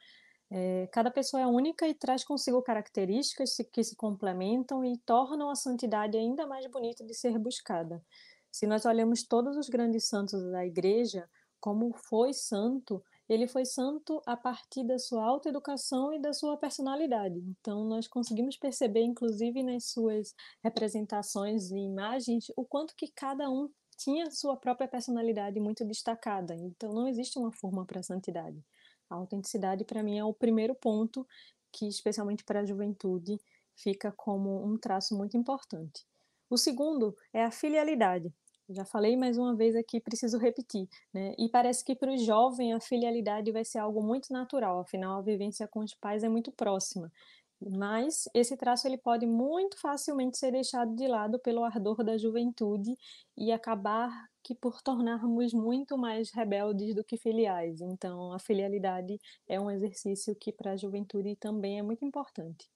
É, 0.51 0.89
cada 0.93 1.13
pessoa 1.13 1.41
é 1.41 1.47
única 1.47 1.87
e 1.87 1.95
traz 1.95 2.25
consigo 2.25 2.61
características 2.61 3.55
que 3.73 3.85
se 3.85 3.95
complementam 3.95 4.85
e 4.85 4.99
tornam 4.99 5.49
a 5.49 5.55
santidade 5.55 6.19
ainda 6.19 6.45
mais 6.45 6.67
bonita 6.67 7.05
de 7.05 7.15
ser 7.15 7.39
buscada. 7.39 8.03
Se 8.51 8.67
nós 8.67 8.85
olhamos 8.85 9.23
todos 9.23 9.57
os 9.57 9.69
grandes 9.69 10.09
santos 10.09 10.43
da 10.51 10.67
igreja, 10.67 11.31
como 11.61 11.93
foi 11.93 12.33
santo, 12.33 13.01
ele 13.31 13.47
foi 13.47 13.65
santo 13.65 14.21
a 14.27 14.37
partir 14.37 14.83
da 14.85 14.99
sua 14.99 15.25
autoeducação 15.25 16.13
e 16.13 16.21
da 16.21 16.33
sua 16.33 16.57
personalidade. 16.57 17.39
Então, 17.39 17.85
nós 17.85 18.09
conseguimos 18.09 18.57
perceber, 18.57 19.03
inclusive 19.03 19.63
nas 19.63 19.85
suas 19.85 20.35
representações 20.65 21.71
e 21.71 21.77
imagens, 21.77 22.47
o 22.57 22.65
quanto 22.65 22.97
que 22.97 23.07
cada 23.07 23.49
um 23.49 23.71
tinha 23.97 24.33
sua 24.33 24.57
própria 24.57 24.89
personalidade 24.89 25.61
muito 25.61 25.85
destacada. 25.85 26.57
Então, 26.57 26.93
não 26.93 27.07
existe 27.07 27.39
uma 27.39 27.53
forma 27.53 27.87
para 27.87 28.01
a 28.01 28.03
santidade. 28.03 28.61
A 29.09 29.15
autenticidade, 29.15 29.85
para 29.85 30.03
mim, 30.03 30.19
é 30.19 30.25
o 30.25 30.35
primeiro 30.35 30.75
ponto 30.75 31.25
que, 31.71 31.87
especialmente 31.87 32.43
para 32.43 32.61
a 32.61 32.67
juventude, 32.67 33.41
fica 33.77 34.11
como 34.11 34.67
um 34.67 34.77
traço 34.77 35.17
muito 35.17 35.37
importante. 35.37 36.05
O 36.49 36.57
segundo 36.57 37.15
é 37.33 37.45
a 37.45 37.53
filialidade. 37.53 38.35
Já 38.71 38.85
falei 38.85 39.17
mais 39.17 39.37
uma 39.37 39.55
vez 39.57 39.75
aqui, 39.75 40.01
preciso 40.01 40.39
repetir, 40.39 40.89
né? 41.13 41.35
E 41.39 41.49
parece 41.49 41.85
que 41.85 41.95
para 41.97 42.13
o 42.13 42.17
jovem 42.17 42.73
a 42.73 42.81
filialidade 42.81 43.51
vai 43.51 43.65
ser 43.65 43.79
algo 43.79 44.01
muito 44.03 44.33
natural, 44.33 44.79
afinal 44.81 45.19
a 45.19 45.23
vivência 45.23 45.67
com 45.67 45.81
os 45.81 45.93
pais 45.95 46.23
é 46.23 46.29
muito 46.29 46.53
próxima. 46.53 47.13
Mas 47.61 48.29
esse 48.35 48.57
traço 48.57 48.87
ele 48.87 48.97
pode 48.97 49.27
muito 49.27 49.79
facilmente 49.79 50.39
ser 50.39 50.53
deixado 50.53 50.95
de 50.95 51.07
lado 51.09 51.39
pelo 51.41 51.65
ardor 51.65 52.03
da 52.05 52.17
juventude 52.17 52.97
e 53.37 53.53
acabar 53.53 54.11
que 54.43 54.55
por 54.55 54.81
tornarmos 54.83 55.53
muito 55.53 55.99
mais 55.99 56.31
rebeldes 56.31 56.95
do 56.95 57.05
que 57.05 57.17
filiais. 57.19 57.81
Então, 57.81 58.33
a 58.33 58.39
filialidade 58.39 59.19
é 59.49 59.61
um 59.61 59.71
exercício 59.71 60.35
que 60.37 60.53
para 60.53 60.73
a 60.73 60.77
juventude 60.77 61.37
também 61.37 61.79
é 61.79 61.83
muito 61.83 62.05
importante. 62.05 62.69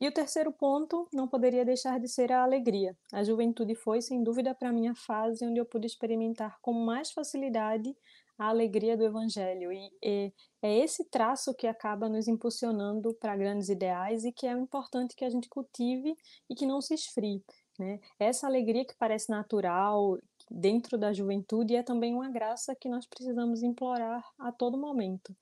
E 0.00 0.06
o 0.06 0.12
terceiro 0.12 0.52
ponto 0.52 1.08
não 1.12 1.26
poderia 1.26 1.64
deixar 1.64 1.98
de 1.98 2.08
ser 2.08 2.30
a 2.30 2.42
alegria. 2.42 2.94
A 3.12 3.24
juventude 3.24 3.74
foi, 3.74 4.02
sem 4.02 4.22
dúvida, 4.22 4.54
para 4.54 4.72
mim 4.72 4.88
a 4.88 4.94
fase 4.94 5.46
onde 5.46 5.58
eu 5.58 5.64
pude 5.64 5.86
experimentar 5.86 6.58
com 6.60 6.72
mais 6.72 7.10
facilidade 7.10 7.96
a 8.38 8.48
alegria 8.48 8.96
do 8.96 9.04
Evangelho. 9.04 9.72
E, 9.72 9.90
e 10.02 10.32
é 10.62 10.78
esse 10.78 11.04
traço 11.08 11.54
que 11.54 11.66
acaba 11.66 12.08
nos 12.08 12.28
impulsionando 12.28 13.14
para 13.14 13.36
grandes 13.36 13.68
ideais 13.68 14.24
e 14.24 14.32
que 14.32 14.46
é 14.46 14.52
importante 14.52 15.16
que 15.16 15.24
a 15.24 15.30
gente 15.30 15.48
cultive 15.48 16.14
e 16.48 16.54
que 16.54 16.66
não 16.66 16.82
se 16.82 16.94
esfrie. 16.94 17.42
Né? 17.78 17.98
Essa 18.18 18.46
alegria 18.46 18.84
que 18.84 18.94
parece 18.98 19.30
natural 19.30 20.18
dentro 20.50 20.96
da 20.96 21.12
juventude 21.12 21.74
é 21.74 21.82
também 21.82 22.14
uma 22.14 22.30
graça 22.30 22.74
que 22.74 22.88
nós 22.88 23.06
precisamos 23.06 23.62
implorar 23.62 24.24
a 24.38 24.52
todo 24.52 24.78
momento. 24.78 25.34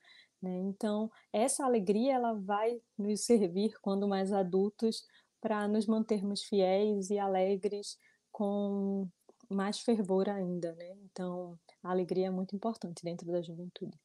Né? 0.45 0.59
Então, 0.59 1.11
essa 1.33 1.65
alegria 1.65 2.13
ela 2.13 2.35
vai 2.35 2.79
nos 2.99 3.25
servir 3.25 3.75
quando 3.81 4.07
mais 4.07 4.31
adultos 4.31 5.07
para 5.41 5.67
nos 5.67 5.87
mantermos 5.87 6.43
fiéis 6.43 7.09
e 7.09 7.19
alegres 7.19 7.99
com 8.31 9.09
mais 9.49 9.81
fervor 9.81 10.29
ainda, 10.29 10.75
né? 10.75 10.97
Então, 11.05 11.59
a 11.83 11.91
alegria 11.91 12.27
é 12.27 12.31
muito 12.31 12.55
importante 12.55 13.03
dentro 13.03 13.27
da 13.27 13.41
juventude. 13.41 13.99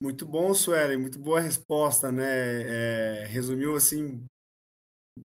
Muito 0.00 0.24
bom, 0.26 0.54
Suelen, 0.54 0.98
muito 0.98 1.18
boa 1.18 1.40
resposta, 1.40 2.10
né? 2.10 3.22
É, 3.22 3.26
resumiu 3.26 3.76
assim 3.76 4.24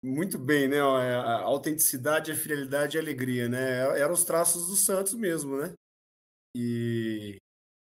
muito 0.03 0.39
bem, 0.39 0.69
né? 0.69 0.81
A 0.81 1.43
autenticidade, 1.43 2.33
a 2.33 2.37
fidelidade 2.37 2.97
e 2.97 2.99
a 2.99 3.03
alegria, 3.03 3.49
né? 3.49 3.99
Eram 4.01 4.15
os 4.15 4.25
traços 4.25 4.67
dos 4.67 4.85
santos 4.85 5.15
mesmo, 5.15 5.57
né? 5.57 5.75
E 6.55 7.37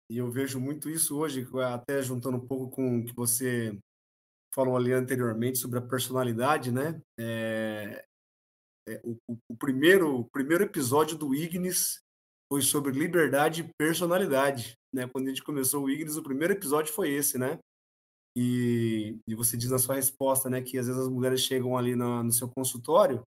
e 0.10 0.17
eu 0.17 0.32
vejo 0.32 0.60
muito 0.60 0.89
isso 0.89 1.17
hoje, 1.17 1.48
até 1.74 2.02
juntando 2.02 2.38
um 2.38 2.48
pouco 2.48 2.70
com 2.70 3.00
o 3.00 3.06
que 3.06 3.13
você 3.13 3.78
falou 4.54 4.78
ali 4.78 4.93
anteriormente 4.93 5.58
sobre 5.58 5.80
a 5.80 5.82
personalidade, 5.82 6.72
né? 6.72 7.02
É, 7.20 8.06
é, 8.88 9.02
o, 9.04 9.17
o, 9.50 9.58
primeiro, 9.58 10.20
o 10.20 10.26
primeiro 10.30 10.63
episódio 10.63 11.17
do 11.17 11.36
Ignis 11.36 12.00
foi 12.52 12.62
sobre 12.62 12.93
liberdade 12.93 13.62
e 13.62 13.74
personalidade, 13.78 14.74
né? 14.93 15.08
Quando 15.08 15.26
a 15.26 15.30
gente 15.30 15.43
começou 15.43 15.84
o 15.84 15.89
Ignis, 15.89 16.15
o 16.15 16.24
primeiro 16.24 16.54
episódio 16.54 16.93
foi 16.93 17.12
esse, 17.12 17.38
né? 17.38 17.60
E, 18.36 19.17
e 19.28 19.36
você 19.36 19.58
diz 19.58 19.72
na 19.72 19.80
sua 19.80 19.96
resposta, 19.96 20.48
né, 20.48 20.62
que 20.62 20.78
às 20.78 20.86
vezes 20.86 21.02
as 21.02 21.10
mulheres 21.10 21.41
chegam 21.41 21.76
ali 21.76 21.96
no, 21.96 22.24
no 22.24 22.32
seu 22.32 22.48
consultório, 22.48 23.24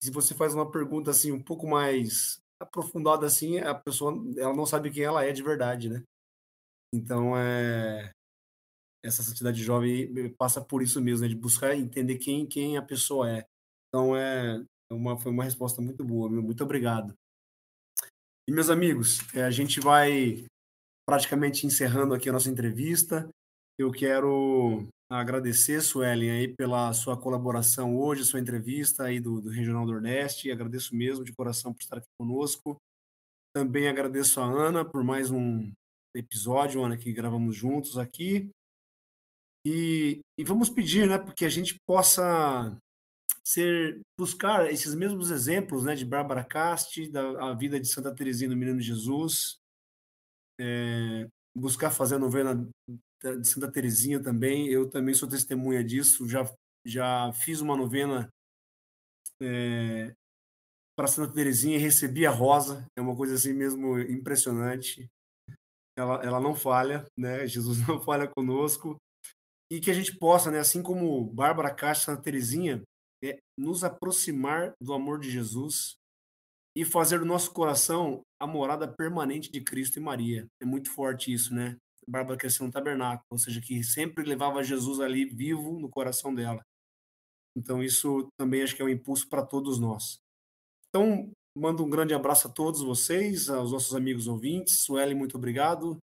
se 0.00 0.12
você 0.12 0.32
faz 0.32 0.54
uma 0.54 0.70
pergunta 0.70 1.10
assim 1.10 1.32
um 1.32 1.42
pouco 1.42 1.66
mais 1.66 2.38
aprofundada 2.60 3.26
assim, 3.26 3.58
a 3.58 3.74
pessoa 3.74 4.14
ela 4.36 4.54
não 4.54 4.64
sabe 4.64 4.90
quem 4.90 5.02
ela 5.02 5.24
é 5.24 5.32
de 5.32 5.42
verdade, 5.42 5.88
né? 5.88 6.04
Então, 6.94 7.36
é, 7.36 8.12
essa 9.04 9.22
santidade 9.22 9.62
jovem 9.62 10.32
passa 10.38 10.60
por 10.60 10.80
isso 10.80 11.00
mesmo, 11.00 11.22
né, 11.22 11.28
de 11.28 11.34
buscar 11.34 11.76
entender 11.76 12.18
quem, 12.18 12.46
quem 12.46 12.76
a 12.76 12.82
pessoa 12.82 13.28
é. 13.28 13.44
Então, 13.88 14.16
é 14.16 14.64
uma, 14.90 15.18
foi 15.18 15.32
uma 15.32 15.44
resposta 15.44 15.82
muito 15.82 16.04
boa, 16.04 16.28
muito 16.30 16.62
obrigado. 16.62 17.12
E, 18.48 18.52
meus 18.52 18.70
amigos, 18.70 19.18
é, 19.34 19.42
a 19.42 19.50
gente 19.50 19.80
vai 19.80 20.46
praticamente 21.06 21.66
encerrando 21.66 22.14
aqui 22.14 22.28
a 22.28 22.32
nossa 22.32 22.50
entrevista. 22.50 23.28
Eu 23.78 23.90
quero 23.90 24.86
agradecer, 25.10 25.80
Suelen, 25.82 26.30
aí 26.30 26.48
pela 26.54 26.92
sua 26.92 27.20
colaboração 27.20 27.96
hoje, 27.96 28.24
sua 28.24 28.40
entrevista 28.40 29.04
aí 29.04 29.18
do, 29.18 29.40
do 29.40 29.50
Regional 29.50 29.84
Nordeste. 29.84 30.50
Agradeço 30.50 30.94
mesmo 30.94 31.24
de 31.24 31.32
coração 31.32 31.72
por 31.72 31.80
estar 31.80 31.98
aqui 31.98 32.08
conosco. 32.18 32.76
Também 33.54 33.88
agradeço 33.88 34.40
a 34.40 34.44
Ana 34.44 34.84
por 34.84 35.02
mais 35.02 35.30
um, 35.30 35.72
episódio, 36.14 36.82
Ana, 36.82 36.96
que 36.96 37.12
gravamos 37.12 37.56
juntos 37.56 37.98
aqui. 37.98 38.50
E, 39.66 40.20
e 40.38 40.44
vamos 40.44 40.68
pedir, 40.68 41.08
né, 41.08 41.18
porque 41.18 41.44
a 41.44 41.48
gente 41.48 41.76
possa 41.86 42.76
ser 43.46 44.00
buscar 44.18 44.70
esses 44.70 44.94
mesmos 44.94 45.30
exemplos, 45.30 45.84
né, 45.84 45.94
de 45.94 46.04
Bárbara 46.04 46.44
Casti, 46.44 47.10
da 47.10 47.50
a 47.50 47.54
vida 47.54 47.80
de 47.80 47.88
Santa 47.88 48.14
Teresinha 48.14 48.50
do 48.50 48.56
Menino 48.56 48.80
Jesus, 48.80 49.56
é, 50.60 51.26
buscar 51.56 51.90
fazer 51.90 52.16
a 52.16 52.18
novena 52.18 52.68
de 53.22 53.48
Santa 53.48 53.70
Teresinha 53.70 54.22
também. 54.22 54.68
Eu 54.68 54.88
também 54.88 55.14
sou 55.14 55.28
testemunha 55.28 55.82
disso. 55.82 56.28
Já 56.28 56.44
já 56.86 57.32
fiz 57.32 57.62
uma 57.62 57.76
novena 57.76 58.28
é, 59.40 60.14
para 60.94 61.08
Santa 61.08 61.32
Teresinha 61.32 61.76
e 61.76 61.80
recebi 61.80 62.26
a 62.26 62.30
rosa. 62.30 62.86
É 62.96 63.00
uma 63.00 63.16
coisa 63.16 63.34
assim 63.34 63.54
mesmo 63.54 63.98
impressionante 63.98 65.08
ela, 65.96 66.22
ela 66.24 66.40
não 66.40 66.54
falha, 66.54 67.06
né? 67.16 67.46
Jesus 67.48 67.86
não 67.86 68.00
falha 68.00 68.28
conosco. 68.28 68.96
E 69.70 69.80
que 69.80 69.90
a 69.90 69.94
gente 69.94 70.16
possa, 70.18 70.50
né, 70.50 70.58
assim 70.58 70.82
como 70.82 71.24
Bárbara 71.24 71.74
Caixa 71.74 72.06
Santa 72.06 72.22
Terezinha, 72.22 72.82
é, 73.24 73.38
nos 73.58 73.82
aproximar 73.82 74.74
do 74.80 74.92
amor 74.92 75.18
de 75.18 75.30
Jesus 75.30 75.96
e 76.76 76.84
fazer 76.84 77.20
do 77.20 77.24
nosso 77.24 77.52
coração 77.52 78.20
a 78.38 78.46
morada 78.46 78.86
permanente 78.86 79.50
de 79.50 79.60
Cristo 79.62 79.98
e 79.98 80.02
Maria. 80.02 80.46
É 80.60 80.66
muito 80.66 80.90
forte 80.90 81.32
isso, 81.32 81.54
né? 81.54 81.76
Bárbara 82.06 82.36
cresceu 82.36 82.66
no 82.66 82.72
tabernáculo, 82.72 83.24
ou 83.30 83.38
seja, 83.38 83.60
que 83.60 83.82
sempre 83.82 84.24
levava 84.24 84.62
Jesus 84.62 85.00
ali 85.00 85.24
vivo 85.24 85.78
no 85.78 85.88
coração 85.88 86.34
dela. 86.34 86.62
Então, 87.56 87.82
isso 87.82 88.28
também 88.36 88.62
acho 88.62 88.74
que 88.74 88.82
é 88.82 88.84
um 88.84 88.88
impulso 88.88 89.28
para 89.28 89.46
todos 89.46 89.78
nós. 89.78 90.18
Então, 90.88 91.32
Mando 91.56 91.84
um 91.84 91.90
grande 91.90 92.12
abraço 92.12 92.48
a 92.48 92.50
todos 92.50 92.82
vocês, 92.82 93.48
aos 93.48 93.70
nossos 93.70 93.94
amigos 93.94 94.26
ouvintes. 94.26 94.80
Suelen, 94.80 95.14
muito 95.14 95.36
obrigado. 95.36 95.96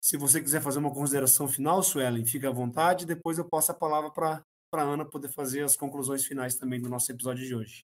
Se 0.00 0.16
você 0.16 0.40
quiser 0.40 0.60
fazer 0.60 0.80
uma 0.80 0.92
consideração 0.92 1.46
final, 1.46 1.82
Suelen, 1.84 2.24
fique 2.24 2.46
à 2.46 2.50
vontade. 2.50 3.06
Depois 3.06 3.38
eu 3.38 3.48
passo 3.48 3.70
a 3.70 3.74
palavra 3.74 4.10
para 4.10 4.42
a 4.72 4.82
Ana 4.82 5.04
poder 5.04 5.28
fazer 5.28 5.62
as 5.62 5.76
conclusões 5.76 6.24
finais 6.24 6.56
também 6.56 6.80
do 6.80 6.88
nosso 6.88 7.12
episódio 7.12 7.46
de 7.46 7.54
hoje. 7.54 7.84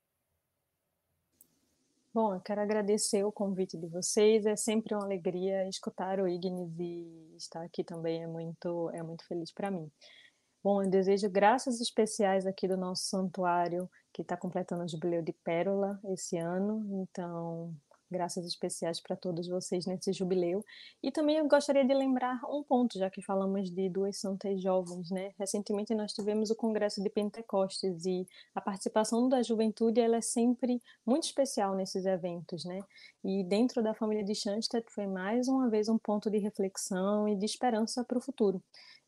Bom, 2.12 2.34
eu 2.34 2.42
quero 2.42 2.62
agradecer 2.62 3.24
o 3.24 3.32
convite 3.32 3.78
de 3.78 3.88
vocês. 3.88 4.46
É 4.46 4.56
sempre 4.56 4.96
uma 4.96 5.04
alegria 5.04 5.68
escutar 5.68 6.20
o 6.20 6.28
Ignis 6.28 6.80
e 6.80 7.36
estar 7.36 7.64
aqui 7.64 7.84
também 7.84 8.24
é 8.24 8.28
muito, 8.28 8.90
é 8.92 9.04
muito 9.04 9.24
feliz 9.28 9.52
para 9.52 9.70
mim. 9.70 9.92
Bom, 10.64 10.82
eu 10.82 10.90
desejo 10.90 11.30
graças 11.30 11.82
especiais 11.82 12.46
aqui 12.46 12.68
do 12.68 12.78
nosso 12.78 13.04
santuário, 13.04 13.90
que 14.14 14.22
está 14.22 14.38
completando 14.38 14.84
o 14.84 14.88
jubileu 14.88 15.22
de 15.22 15.34
Pérola 15.34 16.00
esse 16.06 16.38
ano, 16.38 16.86
então 17.02 17.74
graças 18.14 18.46
especiais 18.46 19.02
para 19.02 19.16
todos 19.16 19.48
vocês 19.48 19.88
nesse 19.88 20.14
jubileu. 20.14 20.64
E 21.02 21.12
também 21.12 21.38
eu 21.38 21.48
gostaria 21.48 21.84
de 21.84 21.94
lembrar 21.94 22.40
um 22.48 22.64
ponto, 22.64 23.00
já 23.00 23.10
que 23.10 23.24
falamos 23.24 23.72
de 23.72 23.90
duas 23.90 24.18
santas 24.18 24.62
jovens, 24.62 25.10
né? 25.10 25.34
Recentemente 25.38 25.96
nós 25.96 26.14
tivemos 26.14 26.52
o 26.52 26.56
Congresso 26.56 27.02
de 27.02 27.10
Pentecostes 27.10 28.06
e 28.06 28.28
a 28.54 28.62
participação 28.62 29.28
da 29.28 29.42
juventude 29.42 30.00
ela 30.00 30.18
é 30.18 30.22
sempre 30.22 30.80
muito 31.04 31.24
especial 31.24 31.76
nesses 31.76 32.06
eventos, 32.06 32.64
né? 32.64 32.82
E 33.24 33.44
dentro 33.44 33.82
da 33.82 33.96
família 33.96 34.24
de 34.24 34.36
Schanstatt 34.36 34.86
foi 34.92 35.08
mais 35.08 35.48
uma 35.48 35.68
vez 35.68 35.90
um 35.90 35.98
ponto 35.98 36.30
de 36.30 36.38
reflexão 36.38 37.28
e 37.28 37.36
de 37.36 37.46
esperança 37.46 38.04
para 38.04 38.18
o 38.18 38.22
futuro. 38.22 38.62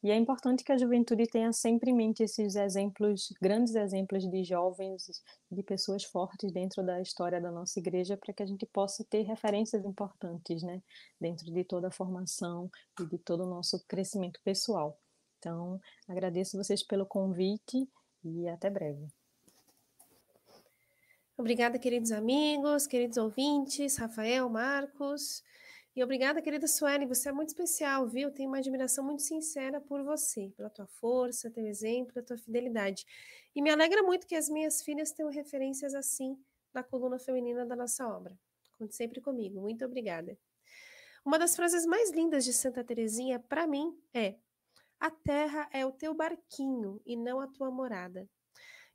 E 0.06 0.12
é 0.12 0.16
importante 0.16 0.64
que 0.64 0.72
a 0.72 0.78
juventude 0.78 1.26
tenha 1.26 1.51
sempre 1.51 1.89
em 1.89 1.95
mente 1.95 2.22
esses 2.22 2.56
exemplos, 2.56 3.34
grandes 3.41 3.74
exemplos 3.74 4.30
de 4.30 4.43
jovens, 4.43 5.24
de 5.51 5.64
pessoas 5.64 6.03
fortes 6.03 6.51
dentro 6.51 6.86
da 6.86 7.01
história 7.01 7.41
da 7.41 7.51
nossa 7.51 7.80
igreja, 7.80 8.16
para 8.16 8.32
que 8.32 8.43
a 8.43 8.45
gente 8.45 8.68
possa 8.68 9.03
ter 9.03 9.24
referências 9.24 9.84
importantes, 9.84 10.62
né, 10.62 10.80
dentro 11.20 11.51
de 11.51 11.64
toda 11.64 11.88
a 11.88 11.91
formação 11.91 12.70
e 13.01 13.06
de 13.08 13.18
todo 13.18 13.45
o 13.45 13.49
nosso 13.49 13.84
crescimento 13.88 14.39
pessoal. 14.43 14.95
Então, 15.39 15.82
agradeço 16.08 16.56
vocês 16.56 16.84
pelo 16.84 17.08
convite 17.08 17.89
e 18.24 18.47
até 18.47 18.70
breve. 18.70 19.08
Obrigada, 21.36 21.80
queridos 21.80 22.12
amigos, 22.12 22.86
queridos 22.86 23.18
ouvintes, 23.18 23.97
Rafael, 23.97 24.47
Marcos. 24.51 25.41
E 25.95 26.03
obrigada, 26.03 26.41
querida 26.41 26.67
Sueli, 26.67 27.05
você 27.05 27.29
é 27.29 27.31
muito 27.31 27.49
especial, 27.49 28.05
viu? 28.05 28.29
Tenho 28.29 28.49
uma 28.49 28.57
admiração 28.57 29.03
muito 29.03 29.21
sincera 29.21 29.79
por 29.79 30.03
você, 30.03 30.51
pela 30.57 30.69
tua 30.69 30.85
força, 30.85 31.49
teu 31.49 31.65
exemplo, 31.65 32.19
a 32.19 32.21
tua 32.21 32.37
fidelidade. 32.37 33.05
E 33.55 33.61
me 33.61 33.69
alegra 33.69 34.03
muito 34.03 34.27
que 34.27 34.35
as 34.35 34.49
minhas 34.49 34.83
filhas 34.83 35.13
tenham 35.13 35.31
referências 35.31 35.95
assim 35.95 36.37
na 36.73 36.83
coluna 36.83 37.17
feminina 37.17 37.65
da 37.65 37.77
nossa 37.77 38.05
obra. 38.09 38.37
Conte 38.77 38.93
sempre 38.93 39.21
comigo. 39.21 39.61
Muito 39.61 39.85
obrigada. 39.85 40.37
Uma 41.25 41.39
das 41.39 41.55
frases 41.55 41.85
mais 41.85 42.11
lindas 42.11 42.45
de 42.45 42.53
Santa 42.53 42.83
Teresinha 42.83 43.39
para 43.39 43.67
mim 43.67 43.97
é: 44.13 44.35
"A 44.99 45.11
terra 45.11 45.69
é 45.73 45.85
o 45.85 45.91
teu 45.93 46.13
barquinho 46.13 47.01
e 47.05 47.17
não 47.17 47.39
a 47.39 47.47
tua 47.47 47.71
morada". 47.71 48.29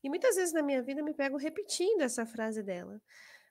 E 0.02 0.08
muitas 0.10 0.36
vezes 0.36 0.52
na 0.52 0.62
minha 0.62 0.82
vida 0.82 1.02
me 1.02 1.14
pego 1.14 1.38
repetindo 1.38 2.02
essa 2.02 2.26
frase 2.26 2.62
dela. 2.62 3.00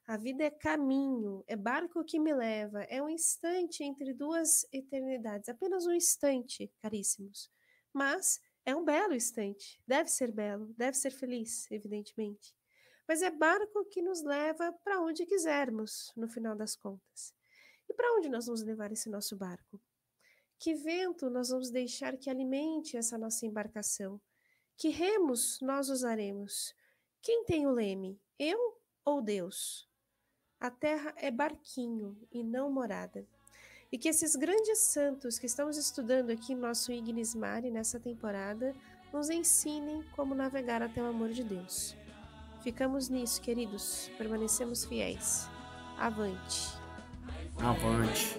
A 0.09 0.17
vida 0.17 0.43
é 0.43 0.49
caminho, 0.49 1.43
é 1.45 1.55
barco 1.55 2.03
que 2.03 2.19
me 2.19 2.33
leva, 2.33 2.81
é 2.85 2.99
um 2.99 3.07
instante 3.07 3.83
entre 3.83 4.11
duas 4.11 4.65
eternidades, 4.73 5.47
apenas 5.47 5.85
um 5.85 5.93
instante, 5.93 6.67
caríssimos. 6.81 7.47
Mas 7.93 8.41
é 8.65 8.75
um 8.75 8.83
belo 8.83 9.13
instante, 9.13 9.79
deve 9.85 10.09
ser 10.09 10.31
belo, 10.31 10.73
deve 10.75 10.97
ser 10.97 11.11
feliz, 11.11 11.69
evidentemente. 11.69 12.55
Mas 13.07 13.21
é 13.21 13.29
barco 13.29 13.85
que 13.85 14.01
nos 14.01 14.23
leva 14.23 14.73
para 14.83 14.99
onde 14.99 15.27
quisermos, 15.27 16.11
no 16.17 16.27
final 16.27 16.55
das 16.55 16.75
contas. 16.75 17.35
E 17.87 17.93
para 17.93 18.11
onde 18.15 18.29
nós 18.29 18.47
vamos 18.47 18.63
levar 18.63 18.91
esse 18.91 19.11
nosso 19.11 19.37
barco? 19.37 19.79
Que 20.57 20.73
vento 20.73 21.29
nós 21.29 21.49
vamos 21.49 21.69
deixar 21.69 22.17
que 22.17 22.31
alimente 22.31 22.97
essa 22.97 23.15
nossa 23.15 23.45
embarcação? 23.45 24.19
Que 24.75 24.89
remos 24.89 25.59
nós 25.61 25.87
usaremos? 25.87 26.73
Quem 27.21 27.45
tem 27.45 27.67
o 27.67 27.71
leme, 27.71 28.19
eu 28.39 28.81
ou 29.05 29.21
Deus? 29.21 29.87
A 30.59 30.69
terra 30.69 31.13
é 31.15 31.31
barquinho 31.31 32.17
e 32.31 32.43
não 32.43 32.69
morada. 32.69 33.25
E 33.91 33.97
que 33.97 34.09
esses 34.09 34.35
grandes 34.35 34.79
santos 34.79 35.39
que 35.39 35.45
estamos 35.45 35.77
estudando 35.77 36.31
aqui 36.31 36.53
no 36.53 36.61
nosso 36.61 36.91
Ignis 36.91 37.33
Mari 37.33 37.71
nessa 37.71 37.99
temporada 37.99 38.75
nos 39.13 39.29
ensinem 39.29 40.03
como 40.15 40.35
navegar 40.35 40.81
até 40.81 41.01
o 41.01 41.07
amor 41.07 41.29
de 41.29 41.43
Deus. 41.43 41.95
Ficamos 42.61 43.07
nisso, 43.07 43.41
queridos. 43.41 44.11
Permanecemos 44.17 44.83
fiéis. 44.83 45.47
Avante. 45.97 46.77
Avante. 47.57 48.37